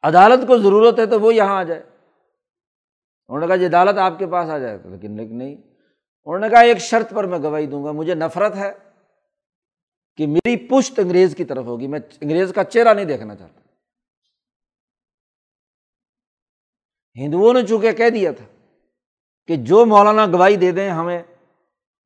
[0.01, 1.81] عدالت کو ضرورت ہے تو وہ یہاں آ جائے۔
[3.27, 5.68] انہوں نے کہا یہ عدالت آپ کے پاس آ جائے لیکن نہیں
[6.29, 8.71] انہوں نے کہا، ایک شرط پر میں گواہی دوں گا، مجھے نفرت ہے
[10.17, 13.61] کہ میری پشت انگریز کی طرف ہوگی۔ میں انگریز کا چہرہ نہیں دیکھنا چاہتا۔
[17.15, 18.45] ہندوؤں نے چونکہ کہہ دیا تھا
[19.47, 21.23] کہ جو مولانا گواہی دے دیں، ہمیں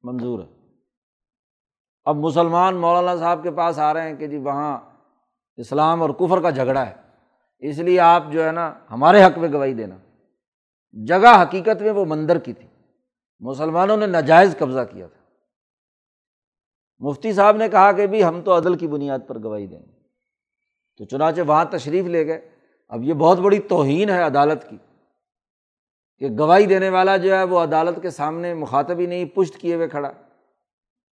[0.04, 0.68] منظور ہے۔
[2.04, 4.80] اب مسلمان مولانا صاحب کے پاس آ رہے ہیں کہ جی وہاں
[5.58, 6.96] اسلام اور کفر کا جھگڑا ہے،
[7.60, 9.96] اس لیے آپ جو ہے نا، ہمارے حق میں گواہی دینا۔
[11.06, 12.68] جگہ حقیقت میں وہ مندر کی تھی۔
[13.44, 15.24] مسلمانوں نے ناجائز قبضہ کیا تھا۔
[17.00, 19.91] مفتی صاحب نے کہا کہ بھی ہم تو عدل کی بنیاد پر گواہی دیں گے۔
[20.98, 22.50] تو چنانچہ وہاں تشریف لے گئے۔
[22.89, 24.78] اب یہ بہت بڑی توہین ہے عدالت کی
[26.18, 29.76] کہ گواہی دینے والا جو ہے وہ عدالت کے سامنے مخاطب ہی نہیں، پشت کیے
[29.76, 30.12] ہوئے کھڑا۔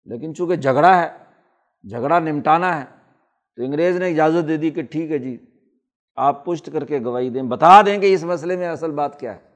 [0.06, 1.10] لیکن چونکہ جھگڑا ہے،
[1.90, 2.86] جھگڑا نمٹانا ہے،
[3.56, 5.38] تو انگریز نے اجازت دے دی کہ ٹھیک ہے جی
[6.16, 9.36] آپ پشت کر کے گواہی دیں، بتا دیں کہ اس مسئلے میں اصل بات کیا
[9.36, 9.51] ہے۔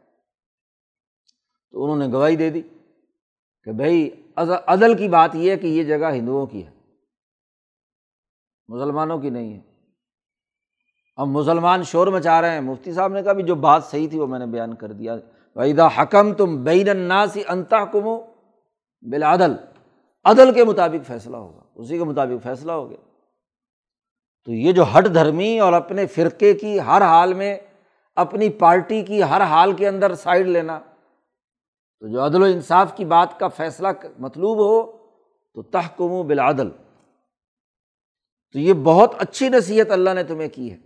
[1.75, 2.61] تو انہوں نے گواہی دے دی
[3.63, 4.09] کہ بھائی
[4.65, 6.71] عدل کی بات یہ ہے کہ یہ جگہ ہندوؤں کی ہے۔
[8.67, 9.59] مسلمانوں کی نہیں ہے۔
[11.15, 14.19] اب مسلمان شور مچا رہے ہیں۔ مفتی صاحب نے کہا بھی جو بات صحیح تھی
[14.19, 15.15] وہ میں نے بیان کر دیا۔
[15.55, 18.21] وحیدہ حکم تم بین الناسی انتا کمو
[19.01, 19.55] بالعدل۔
[20.23, 22.97] عدل کے مطابق فیصلہ ہوگا۔ اسی کے مطابق فیصلہ ہو گیا۔
[24.45, 27.57] تو یہ جو ہٹ دھرمی اور اپنے فرقے کی ہر حال میں،
[28.15, 30.79] اپنی پارٹی کی ہر حال کے اندر سائڈ لینا
[31.99, 33.87] تو جو عدل و انصاف کی بات کا فیصلہ
[34.19, 34.97] مطلوب ہو
[35.53, 36.69] تو تحکم و بالعدل۔
[38.53, 40.77] تو یہ بہت اچھی نصیحت اللہ نے تمہیں کی ہے۔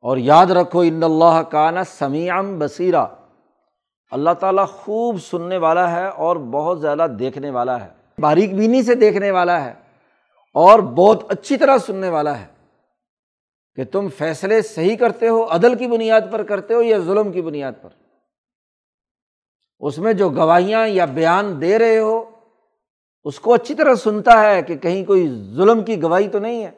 [0.00, 3.06] اور یاد رکھو، ان اللہ کا نا سمیعم بصیرہ
[4.10, 8.94] اللہ تعالیٰ خوب سننے والا ہے اور بہت زیادہ دیکھنے والا ہے۔ باریک بینی سے
[8.94, 9.74] دیکھنے والا ہے
[10.54, 12.46] اور بہت اچھی طرح سننے والا ہے
[13.74, 17.42] کہ تم فیصلے صحیح کرتے ہو، عدل کی بنیاد پر کرتے ہو یا ظلم کی
[17.42, 18.05] بنیاد پر۔
[19.78, 22.30] اس میں جو گواہیاں یا بیان دے رہے ہو،
[23.24, 26.70] اس کو اچھی طرح سنتا ہے کہ کہیں کوئی ظلم کی گواہی تو نہیں ہے۔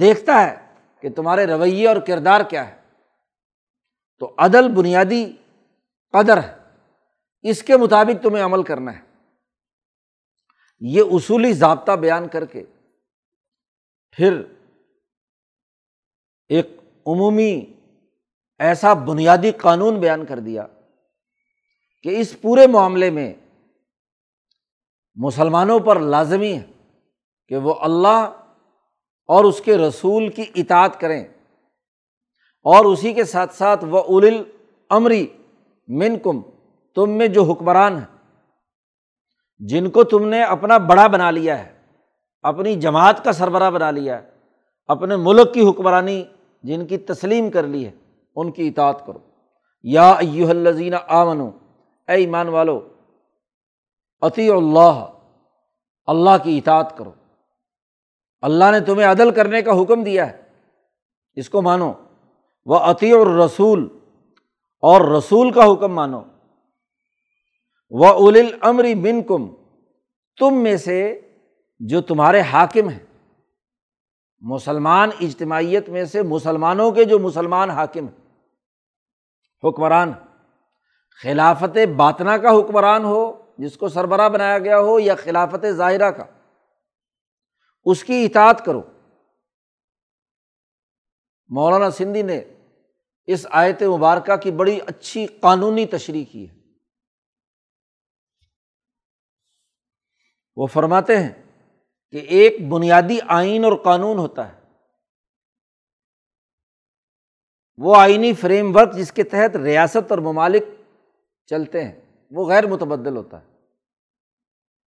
[0.00, 2.80] دیکھتا ہے کہ تمہارے رویے اور کردار کیا ہے۔
[4.18, 5.32] تو عدل بنیادی
[6.12, 6.56] قدر ہے۔
[7.42, 9.02] اس کے مطابق تمہیں عمل کرنا ہے۔
[10.80, 12.64] یہ اصولی ضابطہ بیان کر کے
[14.10, 14.42] پھر
[16.48, 16.66] ایک
[17.06, 17.72] عمومی
[18.58, 20.66] ایسا بنیادی قانون بیان کر دیا۔
[22.02, 23.34] کہ اس پورے معاملے میں
[25.14, 26.62] مسلمانوں پر لازمی ہے
[27.48, 28.30] کہ وہ اللہ
[29.28, 31.24] اور اس کے رسول کی اطاعت کریں
[32.62, 34.42] اور اسی کے ساتھ ساتھ وہ اول
[34.90, 35.26] امری
[35.88, 36.40] من کم
[36.94, 38.38] تم میں جو حکمران ہیں،
[39.58, 41.72] جن کو تم نے اپنا بڑا بنا لیا ہے،
[42.42, 44.28] اپنی جماعت کا سربراہ بنا لیا ہے،
[44.86, 46.24] اپنے ملک کی حکمرانی
[46.62, 47.90] جن کی تسلیم کر لی ہے،
[48.36, 49.18] ان کی اطاعت کرو۔
[49.82, 51.61] یا ایو الزین آمن
[52.08, 52.88] اے ایمان والو
[54.20, 55.08] عطی اللہ
[56.06, 57.12] اللہ کی اطاعت کرو۔
[58.40, 60.42] اللہ نے تمہیں عدل کرنے کا حکم دیا ہے۔
[61.34, 61.92] اس کو مانو۔
[62.64, 63.98] وہ عطی الرسول،
[64.80, 66.22] اور رسول کا حکم مانو۔
[67.90, 69.48] وہ اول امری بن کم
[70.38, 71.20] تم میں سے
[71.78, 73.30] جو تمہارے حاکم ہیں۔
[74.40, 78.28] مسلمان اجتماعیت میں سے مسلمانوں کے جو مسلمان حاکم ہیں۔
[79.64, 80.12] حکمران۔
[81.20, 86.24] خلافت باطنا کا حکمران ہو، جس کو سربراہ بنایا گیا ہو، یا خلافت ظاہرہ کا۔
[87.84, 88.82] اس کی اطاعت کرو۔
[91.48, 92.40] مولانا سندھی نے
[93.26, 96.54] اس آیت مبارکہ کی بڑی اچھی قانونی تشریح کی ہے۔
[100.56, 101.42] وہ فرماتے ہیں
[102.10, 104.62] کہ ایک بنیادی آئین اور قانون ہوتا ہے۔
[107.76, 110.62] وہ آئینی فریم ورک جس کے تحت ریاست اور ممالک
[111.46, 113.46] چلتے ہیں۔ وہ غیر متبدل ہوتا ہے۔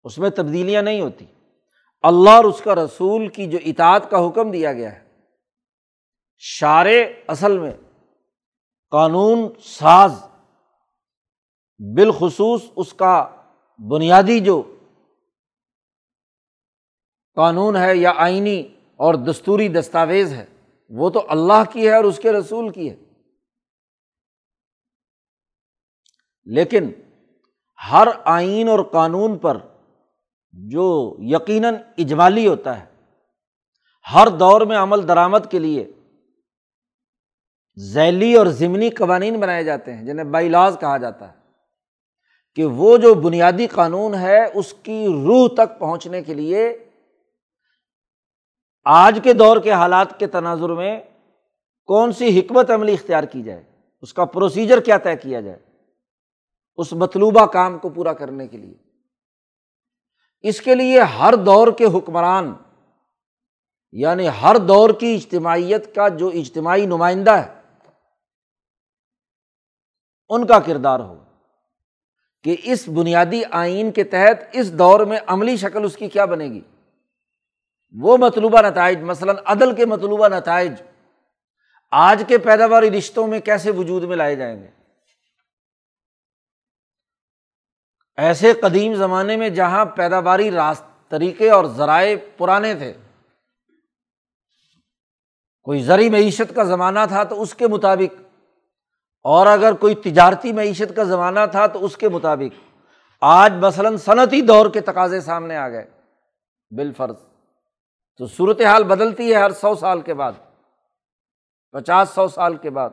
[0.05, 1.25] اس میں تبدیلیاں نہیں ہوتی۔
[2.03, 5.05] اللہ اور اس کا رسول کی جو اطاعت کا حکم دیا گیا ہے
[6.39, 6.87] شار
[7.27, 7.73] اصل میں
[8.91, 10.13] قانون ساز،
[11.97, 13.29] بالخصوص اس کا
[13.91, 14.63] بنیادی جو
[17.35, 18.63] قانون ہے یا آئینی
[18.97, 20.47] اور دستوری دستاویز ہے،
[20.91, 22.97] وہ تو اللہ کی ہے اور اس کے رسول کی ہے۔
[26.47, 26.91] لیکن
[27.81, 29.57] ہر آئین اور قانون پر
[30.55, 32.85] جو یقیناً اجمالی ہوتا ہے،
[34.07, 35.91] ہر دور میں عمل درآمد کے لیے
[37.79, 41.33] ذیلی اور ضمنی قوانین بنائے جاتے ہیں، جنہیں بائی لاز کہا جاتا ہے،
[42.55, 46.79] کہ وہ جو بنیادی قانون ہے، اس کی روح تک پہنچنے کے لیے
[48.87, 51.01] آج کے دور کے حالات کے تناظر میں
[51.89, 53.63] کون سی حکمت عملی اختیار کی جائے؟
[54.03, 55.59] اس کا پروسیجر کیا طے کیا جائے؟
[56.77, 58.75] اس مطلوبہ کام کو پورا کرنے کے لیے۔
[60.41, 62.55] اس کے لیے ہر دور کے حکمران
[63.93, 67.55] یعنی ہر دور کی اجتماعیت کا جو اجتماعی نمائندہ ہے،
[70.29, 71.25] ان کا کردار ہو۔
[72.43, 76.45] کہ اس بنیادی آئین کے تحت اس دور میں عملی شکل اس کی کیا بنے
[76.45, 76.61] گی؟
[78.01, 80.73] وہ مطلوبہ نتائج، مثلاً عدل کے مطلوبہ نتائج،
[81.91, 84.84] آج کے پیداواری رشتوں میں کیسے وجود میں لائے جائیں گے؟
[88.19, 92.93] ایسے قدیم زمانے میں جہاں پیداواری راست طریقے اور ذرائع پرانے تھے،
[95.67, 98.21] کوئی زرعی معیشت کا زمانہ تھا تو اس کے مطابق،
[99.25, 102.59] اور اگر کوئی تجارتی معیشت کا زمانہ تھا تو اس کے مطابق۔
[103.23, 105.91] آج مثلاً صنعتی دور کے تقاضے سامنے آ گئے،
[106.71, 107.17] بال فرض۔
[108.21, 110.33] تو صورت حال بدلتی ہے ہر سو سال کے بعد،
[111.75, 112.91] پچاس سو سال کے بعد۔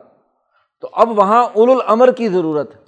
[0.82, 2.81] تو اب وہاں اول العمر کی ضرورت ہے۔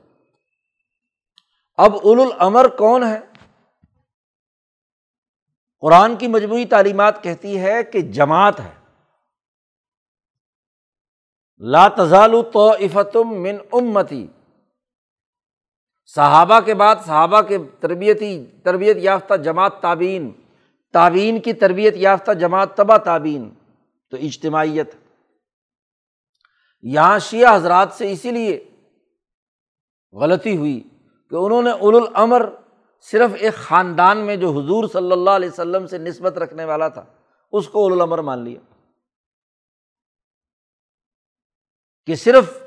[1.76, 3.20] اب اول العمر کون ہے؟
[5.80, 8.74] قرآن کی مجموعی تعلیمات کہتی ہے کہ جماعت ہے۔
[11.58, 14.26] لا تزال تو افتم من امتی۔
[16.06, 20.32] صحابہ کے بعد صحابہ کے تربیتی تربیت یافتہ جماعت تعبین
[20.92, 23.54] تعبین کی تربیت یافتہ جماعت تبا تعبین
[24.10, 24.94] تو اجتماعیت۔
[26.82, 28.70] یہاں شیعہ حضرات سے اسی لیے
[30.12, 30.88] غلطی ہوئی۔
[31.30, 32.48] کہ انہوں نے اول العمر
[33.00, 37.04] صرف ایک خاندان میں جو حضور صلی اللہ علیہ وسلم سے نسبت رکھنے والا تھا،
[37.52, 38.60] اس کو اول العمر مان لیا۔
[42.06, 42.62] کہ صرف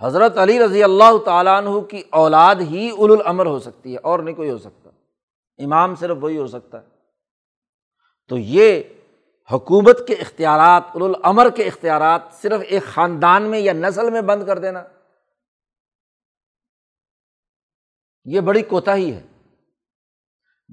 [0.00, 4.18] حضرت علی رضی اللہ تعالیٰ عنہ کی اولاد ہی اول العمر ہو سکتی ہے، اور
[4.18, 4.90] نہیں کوئی ہو سکتا۔
[5.58, 6.86] امام صرف وہی ہو سکتا ہے۔
[8.28, 8.82] تو یہ
[9.52, 14.58] حکومت کے اختیارات العمر کے اختیارات صرف ایک خاندان میں یا نسل میں بند کر
[14.58, 14.84] دینا۔
[18.32, 19.26] یہ بڑی کوتا ہی ہے۔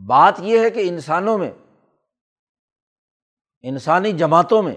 [0.08, 1.52] بات یہ ہے کہ انسانوں میں،
[3.62, 4.76] انسانی جماعتوں میں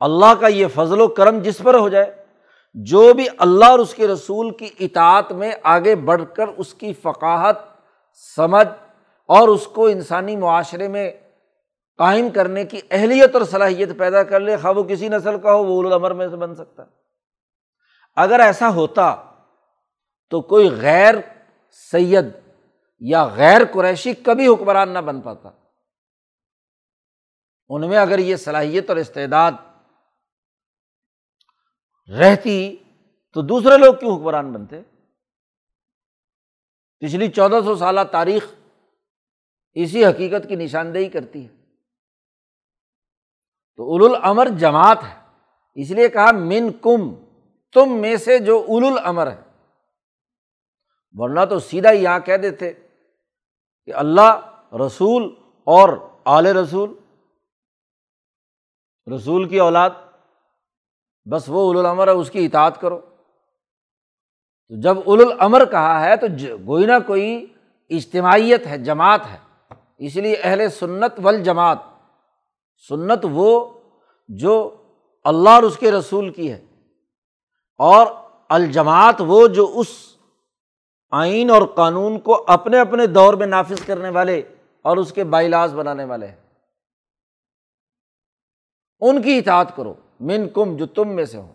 [0.00, 2.24] اللہ کا یہ فضل و کرم جس پر ہو جائے،
[2.74, 6.92] جو بھی اللہ اور اس کے رسول کی اطاعت میں آگے بڑھ کر اس کی
[6.92, 7.58] فقاہت،
[8.36, 8.68] سمجھ
[9.28, 11.10] اور اس کو انسانی معاشرے میں
[11.98, 15.64] قائم کرنے کی اہلیت اور صلاحیت پیدا کر لے، خواہ وہ کسی نسل کا ہو،
[15.64, 16.84] وہ العمر میں سے بن سکتا۔
[18.16, 19.14] اگر ایسا ہوتا
[20.30, 21.14] تو کوئی غیر
[21.70, 22.24] سید
[23.00, 25.50] یا غیر قریشی کبھی حکمران نہ بن پاتا۔
[27.68, 29.52] ان میں اگر یہ صلاحیت اور استعداد
[32.20, 32.76] رہتی
[33.34, 34.82] تو دوسرے لوگ کیوں حکمران بنتے؟
[36.98, 38.54] پچھلی چودہ سو سالہ تاریخ
[39.72, 41.56] اسی حقیقت کی نشاندہی کرتی ہے۔
[43.76, 45.20] تو اول العمر جماعت ہے،
[45.74, 47.14] اس لیے کہا من کم
[47.72, 49.49] تم میں سے جو اول العمر ہے۔
[51.18, 52.72] ورنہ تو سیدھا یہاں کہہ دیتے
[53.84, 54.40] کہ اللہ،
[54.86, 55.34] رسول
[55.64, 55.88] اور
[56.26, 56.94] اعلی رسول
[59.14, 59.90] رسول کی اولاد،
[61.24, 63.00] بس وہ اول العمر ہے، اس کی اطاعت کرو۔
[64.68, 66.26] تو جب اول العمر کہا ہے تو
[66.66, 67.46] کوئی نہ کوئی
[67.88, 69.38] اجتماعیت ہے، جماعت ہے۔
[69.98, 71.78] اس لیے اہل سنت ول جماعت
[72.88, 73.78] سنت وہ
[74.28, 74.76] جو
[75.24, 76.66] اللہ اور اس کے رسول کی ہے
[77.78, 78.06] اور
[78.48, 80.16] الجماعت وہ جو اس
[81.10, 84.42] آئین اور قانون کو اپنے اپنے دور میں نافذ کرنے والے
[84.82, 86.36] اور اس کے بائیلاز بنانے والے ہیں۔
[89.00, 91.52] ان کی اطاعت کرو من کم جو تم میں سے ہو۔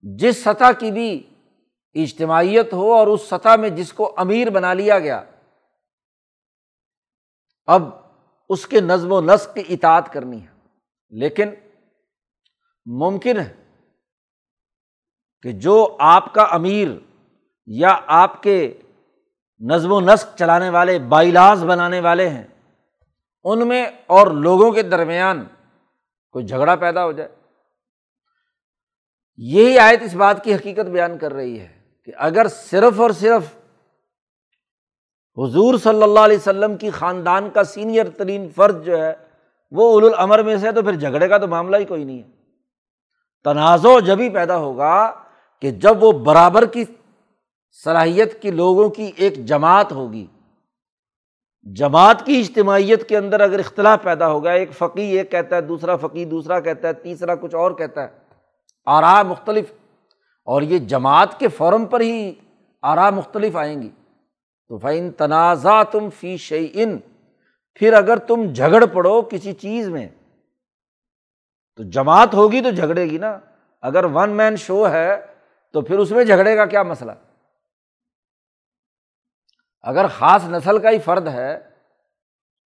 [0.00, 1.34] جس سطح کی بھی
[1.94, 5.24] اجتماعیت ہو اور اس سطح میں جس کو امیر بنا لیا گیا،
[7.66, 7.82] اب
[8.48, 10.52] اس کے نظم و نسق کی اطاعت کرنی ہے۔
[11.10, 11.48] لیکن
[12.86, 13.70] ممکن ہے
[15.42, 16.88] کہ جو آپ کا امیر
[17.66, 18.78] یا آپ کے
[19.60, 22.44] نظم و نسق چلانے والے بائیلاز بنانے والے ہیں،
[23.44, 25.44] ان میں اور لوگوں کے درمیان
[26.30, 27.28] کوئی جھگڑا پیدا ہو جائے۔
[29.36, 33.42] یہی آیت اس بات کی حقیقت بیان کر رہی ہے کہ اگر صرف اور صرف
[35.36, 39.14] حضور صلی اللہ علیہ وسلم کی خاندان کا سینئر ترین فرض جو ہے،
[39.70, 42.22] وہ اول العمر میں سے ہے، تو پھر جھگڑے کا تو معاملہ ہی کوئی نہیں
[42.22, 42.30] ہے۔
[43.44, 45.12] تنازع جبھی پیدا ہوگا
[45.60, 46.84] کہ جب وہ برابر کی
[47.72, 50.26] صلاحیت کی لوگوں کی ایک جماعت ہوگی۔
[51.62, 55.60] جماعت کی اجتماعیت کے اندر اگر اختلاف پیدا ہو گیا ایک فقی ایک کہتا ہے،
[55.60, 58.08] دوسرا فقی دوسرا کہتا ہے، تیسرا کچھ اور کہتا ہے۔
[58.86, 59.72] آرا مختلف۔
[60.44, 62.34] اور یہ جماعت کے فورم پر ہی
[62.82, 63.90] آرا مختلف آئیں گی۔
[64.68, 66.98] تو فعین تنازع تم فی شعی ان
[67.74, 70.08] پھر اگر تم جھگڑ پڑو کسی چیز میں،
[71.76, 73.38] تو جماعت ہوگی تو جھگڑے گی نا۔
[73.82, 75.26] اگر ون مین شو ہے،
[75.72, 77.12] تو پھر اس میں جھگڑے کا کیا مسئلہ؟
[79.82, 81.54] اگر خاص نسل کا ہی فرد ہے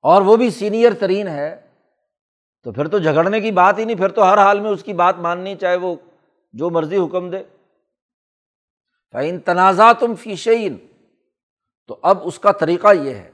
[0.03, 1.61] اور وہ بھی سینئر ترین ہے،
[2.63, 4.93] تو پھر تو جھگڑنے کی بات ہی نہیں، پھر تو ہر حال میں اس کی
[4.93, 5.95] بات ماننی، چاہے وہ
[6.53, 7.43] جو مرضی حکم دے۔
[9.13, 10.77] فعین تنازع تم فیشین
[11.87, 13.31] تو اب اس کا طریقہ یہ ہے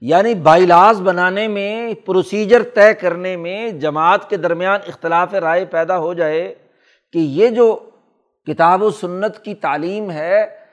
[0.00, 6.14] یعنی بائیلاز بنانے میں پروسیجر طے کرنے میں جماعت کے درمیان اختلاف رائے پیدا ہو
[6.14, 6.54] جائے
[7.12, 7.90] کہ یہ جو
[8.46, 10.67] کتاب و سنت کی تعلیم ہے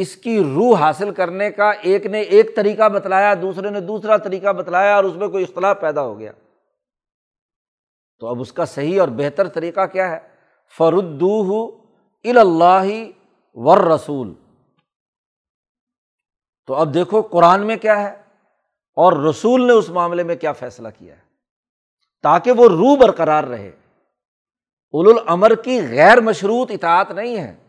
[0.00, 4.52] اس کی روح حاصل کرنے کا ایک نے ایک طریقہ بتلایا، دوسرے نے دوسرا طریقہ
[4.52, 6.32] بتلایا اور اس میں کوئی اختلاف پیدا ہو گیا۔
[8.18, 10.18] تو اب اس کا صحیح اور بہتر طریقہ کیا ہے؟
[10.78, 11.66] فردو
[12.24, 12.84] اللہ
[13.54, 14.34] ور رسول
[16.66, 18.22] تو اب دیکھو قرآن میں کیا ہے
[18.96, 21.20] اور رسول نے اس معاملے میں کیا فیصلہ کیا ہے؟
[22.22, 23.68] تاکہ وہ روح برقرار رہے۔
[24.92, 27.67] اول العمر کی غیر مشروط اطاعت نہیں ہے۔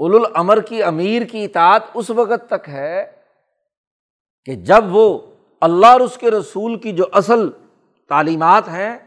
[0.00, 3.12] اول العمر کی امیر کی اطاعت اس وقت تک ہے
[4.44, 5.18] کہ جب وہ
[5.60, 7.50] اللہ اور اس کے رسول کی جو اصل
[8.08, 8.98] تعلیمات ہیں،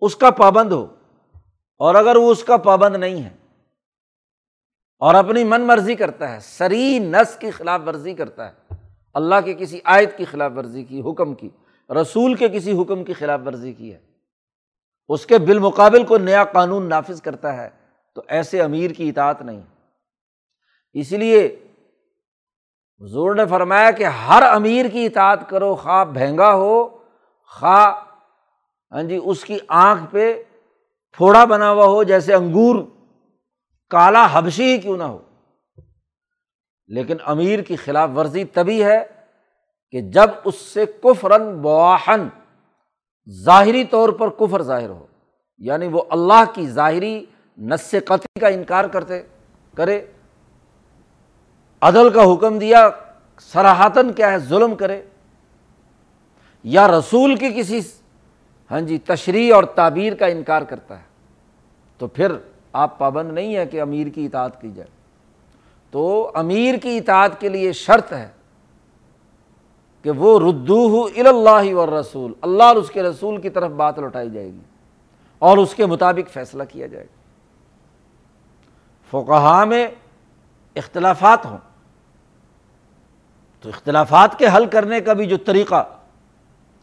[0.00, 0.86] اس کا پابند ہو۔
[1.78, 3.36] اور اگر وہ اس کا پابند نہیں ہے
[4.98, 8.74] اور اپنی من مرضی کرتا ہے، سری نس کی خلاف ورزی کرتا ہے،
[9.14, 11.48] اللہ کے کسی آیت کی خلاف ورزی کی، حکم کی،
[11.90, 13.98] رسول کے کسی حکم کی خلاف ورزی کی ہے،
[15.08, 17.77] اس کے بالمقابل کو نیا قانون نافذ کرتا ہے
[18.18, 19.60] تو ایسے امیر کی اطاعت نہیں۔
[20.92, 21.46] اس لیے
[23.00, 26.98] حضور نے فرمایا کہ ہر امیر کی اطاعت کرو، خواہ بہنگا ہو،
[27.46, 27.94] خواہ
[28.92, 30.42] ہاں جی اس کی آنکھ پہ
[31.12, 32.84] پھوڑا بنا ہوا ہو، جیسے انگور
[33.90, 35.18] کالا حبشی ہی کیوں نہ ہو۔
[36.86, 39.04] لیکن امیر کی خلاف ورزی تبھی ہے
[39.90, 42.28] کہ جب اس سے کفرن بواہن
[43.30, 45.06] ظاہری طور پر کفر ظاہر ہو
[45.58, 47.24] یعنی وہ اللہ کی ظاہری
[47.58, 49.22] نس قطعی کا انکار کرتے،
[49.76, 50.06] کرے۔
[51.80, 52.90] عدل کا حکم دیا،
[53.40, 55.02] سراہتاً کیا ہے، ظلم کرے۔
[56.64, 57.80] یا رسول کی کسی
[58.70, 61.04] ہاں جی تشریح اور تعبیر کا انکار کرتا ہے۔
[61.98, 62.32] تو پھر
[62.72, 64.88] آپ پابند نہیں ہے کہ امیر کی اطاعت کی جائے۔
[65.90, 68.28] تو امیر کی اطاعت کے لیے شرط ہے
[70.02, 74.30] کہ وہ ردو اللہ و رسول اللہ اور اس کے رسول کی طرف بات لوٹائی
[74.30, 74.60] جائے گی
[75.38, 77.17] اور اس کے مطابق فیصلہ کیا جائے گا۔
[79.10, 79.88] فقہ میں
[80.76, 81.58] اختلافات ہوں۔
[83.60, 85.88] تو اختلافات کے حل کرنے کا بھی جو طریقہ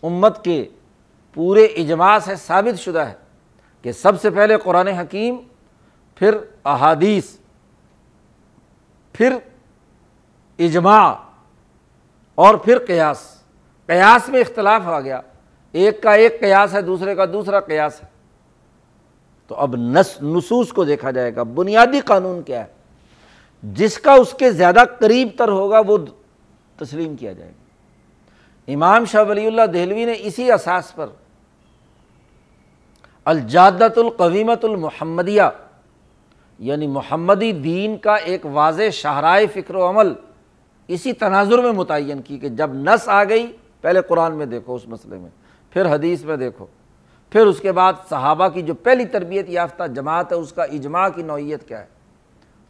[0.03, 0.65] امت کے
[1.33, 3.13] پورے اجماع سے ثابت شدہ ہے
[3.81, 5.37] کہ سب سے پہلے قرآن حکیم،
[6.15, 7.37] پھر احادیث،
[9.13, 9.37] پھر
[10.59, 11.13] اجماع
[12.35, 13.41] اور پھر قیاس۔
[13.85, 15.21] قیاس میں اختلاف آ گیا۔
[15.71, 18.14] ایک کا ایک قیاس ہے، دوسرے کا دوسرا قیاس ہے۔
[19.47, 22.65] تو اب نس، نصوص کو دیکھا جائے گا، بنیادی قانون کیا ہے؟
[23.63, 25.97] جس کا اس کے زیادہ قریب تر ہوگا وہ
[26.75, 31.07] تسلیم کیا جائے گا۔ امام شاہ ولی اللہ دہلوی نے اسی اساس پر
[33.25, 35.41] الجادت القویمت المحمدیہ
[36.59, 40.13] یعنی محمدی دین کا ایک واضح شاہراہ فکر و عمل
[40.87, 43.47] اسی تناظر میں متعین کی کہ جب نس آ گئی،
[43.81, 45.29] پہلے قرآن میں دیکھو اس مسئلے میں،
[45.69, 46.65] پھر حدیث میں دیکھو۔
[47.29, 51.09] پھر اس کے بعد صحابہ کی جو پہلی تربیت یافتہ جماعت ہے، اس کا اجماع
[51.09, 51.85] کی نوعیت کیا ہے؟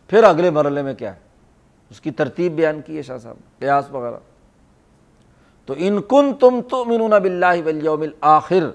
[0.07, 1.19] پھر اگلے مرحلے میں کیا ہے؟
[1.89, 4.17] اس کی ترتیب بیان کی ہے شاہ صاحب، قیاس وغیرہ۔
[5.65, 8.71] تو ان کن تم تو منون بلّہ ولیوم آخر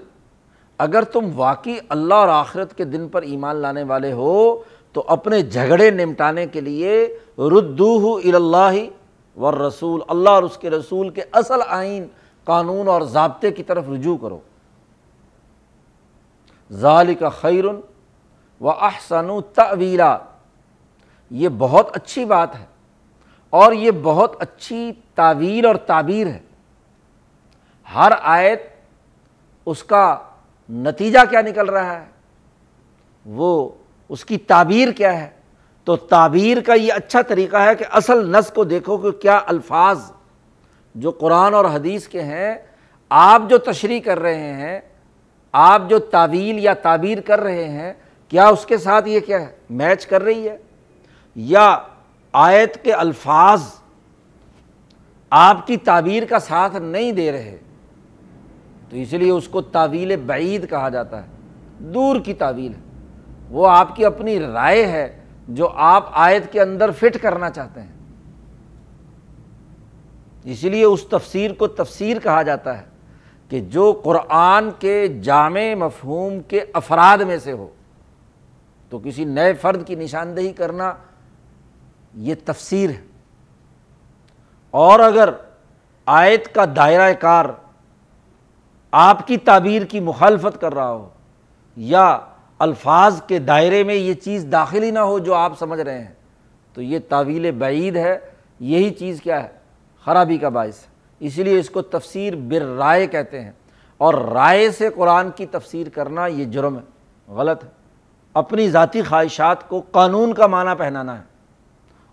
[0.77, 4.61] اگر تم واقعی اللہ اور آخرت کے دن پر ایمان لانے والے ہو،
[4.93, 8.73] تو اپنے جھگڑے نمٹانے کے لیے ردو اللہ
[9.39, 12.05] ور رسول اللہ اور اس کے رسول کے اصل آئین،
[12.43, 14.39] قانون اور ضابطے کی طرف رجوع کرو۔
[16.73, 17.75] ظال کا خیرن
[18.61, 20.17] و احسن تویلا
[21.29, 22.65] یہ بہت اچھی بات ہے
[23.49, 26.39] اور یہ بہت اچھی تعویر اور تعبیر ہے۔
[27.95, 28.61] ہر آیت
[29.65, 30.17] اس کا
[30.69, 32.05] نتیجہ کیا نکل رہا ہے؟
[33.25, 33.69] وہ
[34.09, 35.29] اس کی تعبیر کیا ہے؟
[35.83, 40.11] تو تعبیر کا یہ اچھا طریقہ ہے کہ اصل نس کو دیکھو کہ کیا الفاظ
[40.95, 42.55] جو قرآن اور حدیث کے ہیں،
[43.09, 44.79] آپ جو تشریح کر رہے ہیں
[45.51, 47.93] آپ جو تعویل یا تعبیر کر رہے ہیں،
[48.27, 50.57] کیا اس کے ساتھ یہ کیا ہے؟ میچ کر رہی ہے؟
[51.35, 51.77] یا
[52.33, 53.61] آیت کے الفاظ
[55.29, 57.57] آپ کی تعبیر کا ساتھ نہیں دے رہے؟
[58.89, 61.27] تو اس لیے اس کو تعویل بعید کہا جاتا ہے۔
[61.79, 62.79] دور کی تعویل ہے۔
[63.49, 67.91] وہ آپ کی اپنی رائے ہے جو آپ آیت کے اندر فٹ کرنا چاہتے ہیں۔
[70.43, 72.90] اسی لیے اس تفسیر کو تفسیر کہا جاتا ہے۔
[73.51, 77.67] کہ جو قرآن کے جامع مفہوم کے افراد میں سے ہو،
[78.89, 80.93] تو کسی نئے فرد کی نشاندہی کرنا
[82.13, 83.01] یہ تفسیر ہے۔
[84.71, 85.29] اور اگر
[86.05, 87.45] آیت کا دائرۂ کار
[88.91, 91.09] آپ کی تعبیر کی مخالفت کر رہا ہو
[91.75, 92.19] یا
[92.59, 96.13] الفاظ کے دائرے میں یہ چیز داخل ہی نہ ہو جو آپ سمجھ رہے ہیں،
[96.73, 98.19] تو یہ تعویل بعید ہے۔
[98.59, 99.49] یہی چیز کیا ہے؟
[100.05, 100.90] خرابی کا باعث ہے۔
[101.21, 103.51] اسی لیے اس کو تفسیر بر رائے کہتے ہیں۔
[103.97, 106.83] اور رائے سے قرآن کی تفسیر کرنا یہ جرم ہے،
[107.33, 107.69] غلط ہے۔
[108.33, 111.23] اپنی ذاتی خواہشات کو قانون کا معنی پہنانا ہے۔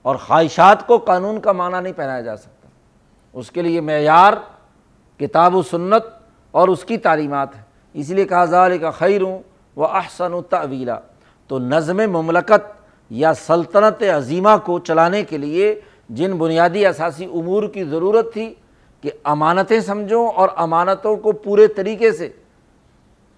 [0.02, 2.68] اور خواہشات کو قانون کا معنی نہیں پہنایا جا سکتا۔
[3.32, 4.32] اس کے لیے معیار،
[5.18, 6.02] کتاب و سنت
[6.50, 7.62] اور اس کی تعلیمات ہے
[7.94, 9.38] اس لیے کہا ظال کا خیر ہوں
[9.76, 10.98] وہ احسن و طویلا
[11.46, 17.84] تو نظم مملکت یا سلطنت عظیمہ کو چلانے کے لیے جن بنیادی اثاثی امور کی
[17.84, 18.54] ضرورت تھی
[19.00, 22.28] کہ امانتیں سمجھو اور امانتوں کو پورے طریقے سے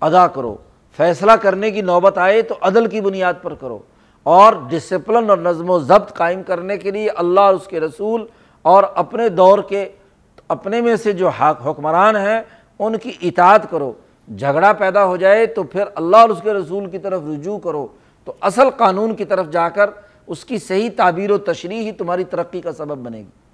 [0.01, 0.57] ادا کرو۔
[0.97, 3.79] فیصلہ کرنے کی نوبت آئے تو عدل کی بنیاد پر کرو۔
[4.23, 8.27] اور ڈسپلن اور نظم و ضبط قائم کرنے کے لیے اللہ اور اس کے رسول
[8.63, 9.89] اور اپنے دور کے
[10.49, 12.41] اپنے میں سے جو حکمران ہیں،
[12.79, 13.93] ان کی اطاعت کرو۔
[14.39, 17.87] جھگڑا پیدا ہو جائے تو پھر اللہ اور اس کے رسول کی طرف رجوع کرو۔
[18.25, 19.91] تو اصل قانون کی طرف جا کر
[20.27, 23.50] اس کی صحیح تعبیر و تشریح ہی تمہاری ترقی کا سبب بنے گی۔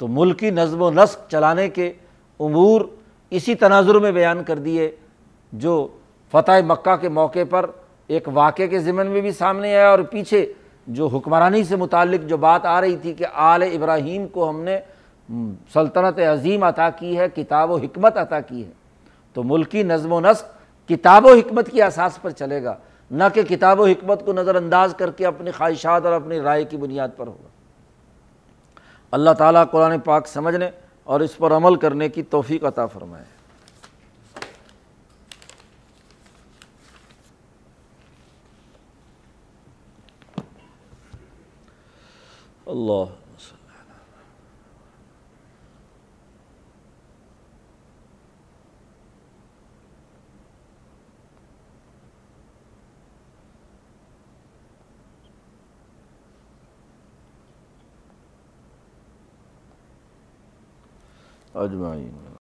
[0.00, 1.92] تو ملکی نظم و نسق چلانے کے
[2.40, 2.80] امور
[3.32, 4.90] اسی تناظر میں بیان کر دیے،
[5.52, 5.86] جو
[6.32, 7.66] فتح مکہ کے موقع پر
[8.08, 10.44] ایک واقعے کے ضمن میں بھی سامنے آیا اور پیچھے
[10.86, 14.78] جو حکمرانی سے متعلق جو بات آ رہی تھی کہ آل ابراہیم کو ہم نے
[15.72, 18.70] سلطنت عظیم عطا کی ہے، کتاب و حکمت عطا کی ہے،
[19.36, 22.74] تو ملکی نظم و نسق کتاب و حکمت کی اساس پر چلے گا،
[23.10, 26.64] نہ کہ کتاب و حکمت کو نظر انداز کر کے اپنی خواہشات اور اپنی رائے
[26.64, 27.48] کی بنیاد پر ہوگا۔
[29.10, 30.70] اللہ تعالیٰ قرآن پاک سمجھنے
[31.04, 33.24] اور اس پر عمل کرنے کی توفیق عطا فرمائے۔
[42.66, 43.27] اللہ
[61.58, 62.27] اجمعین۔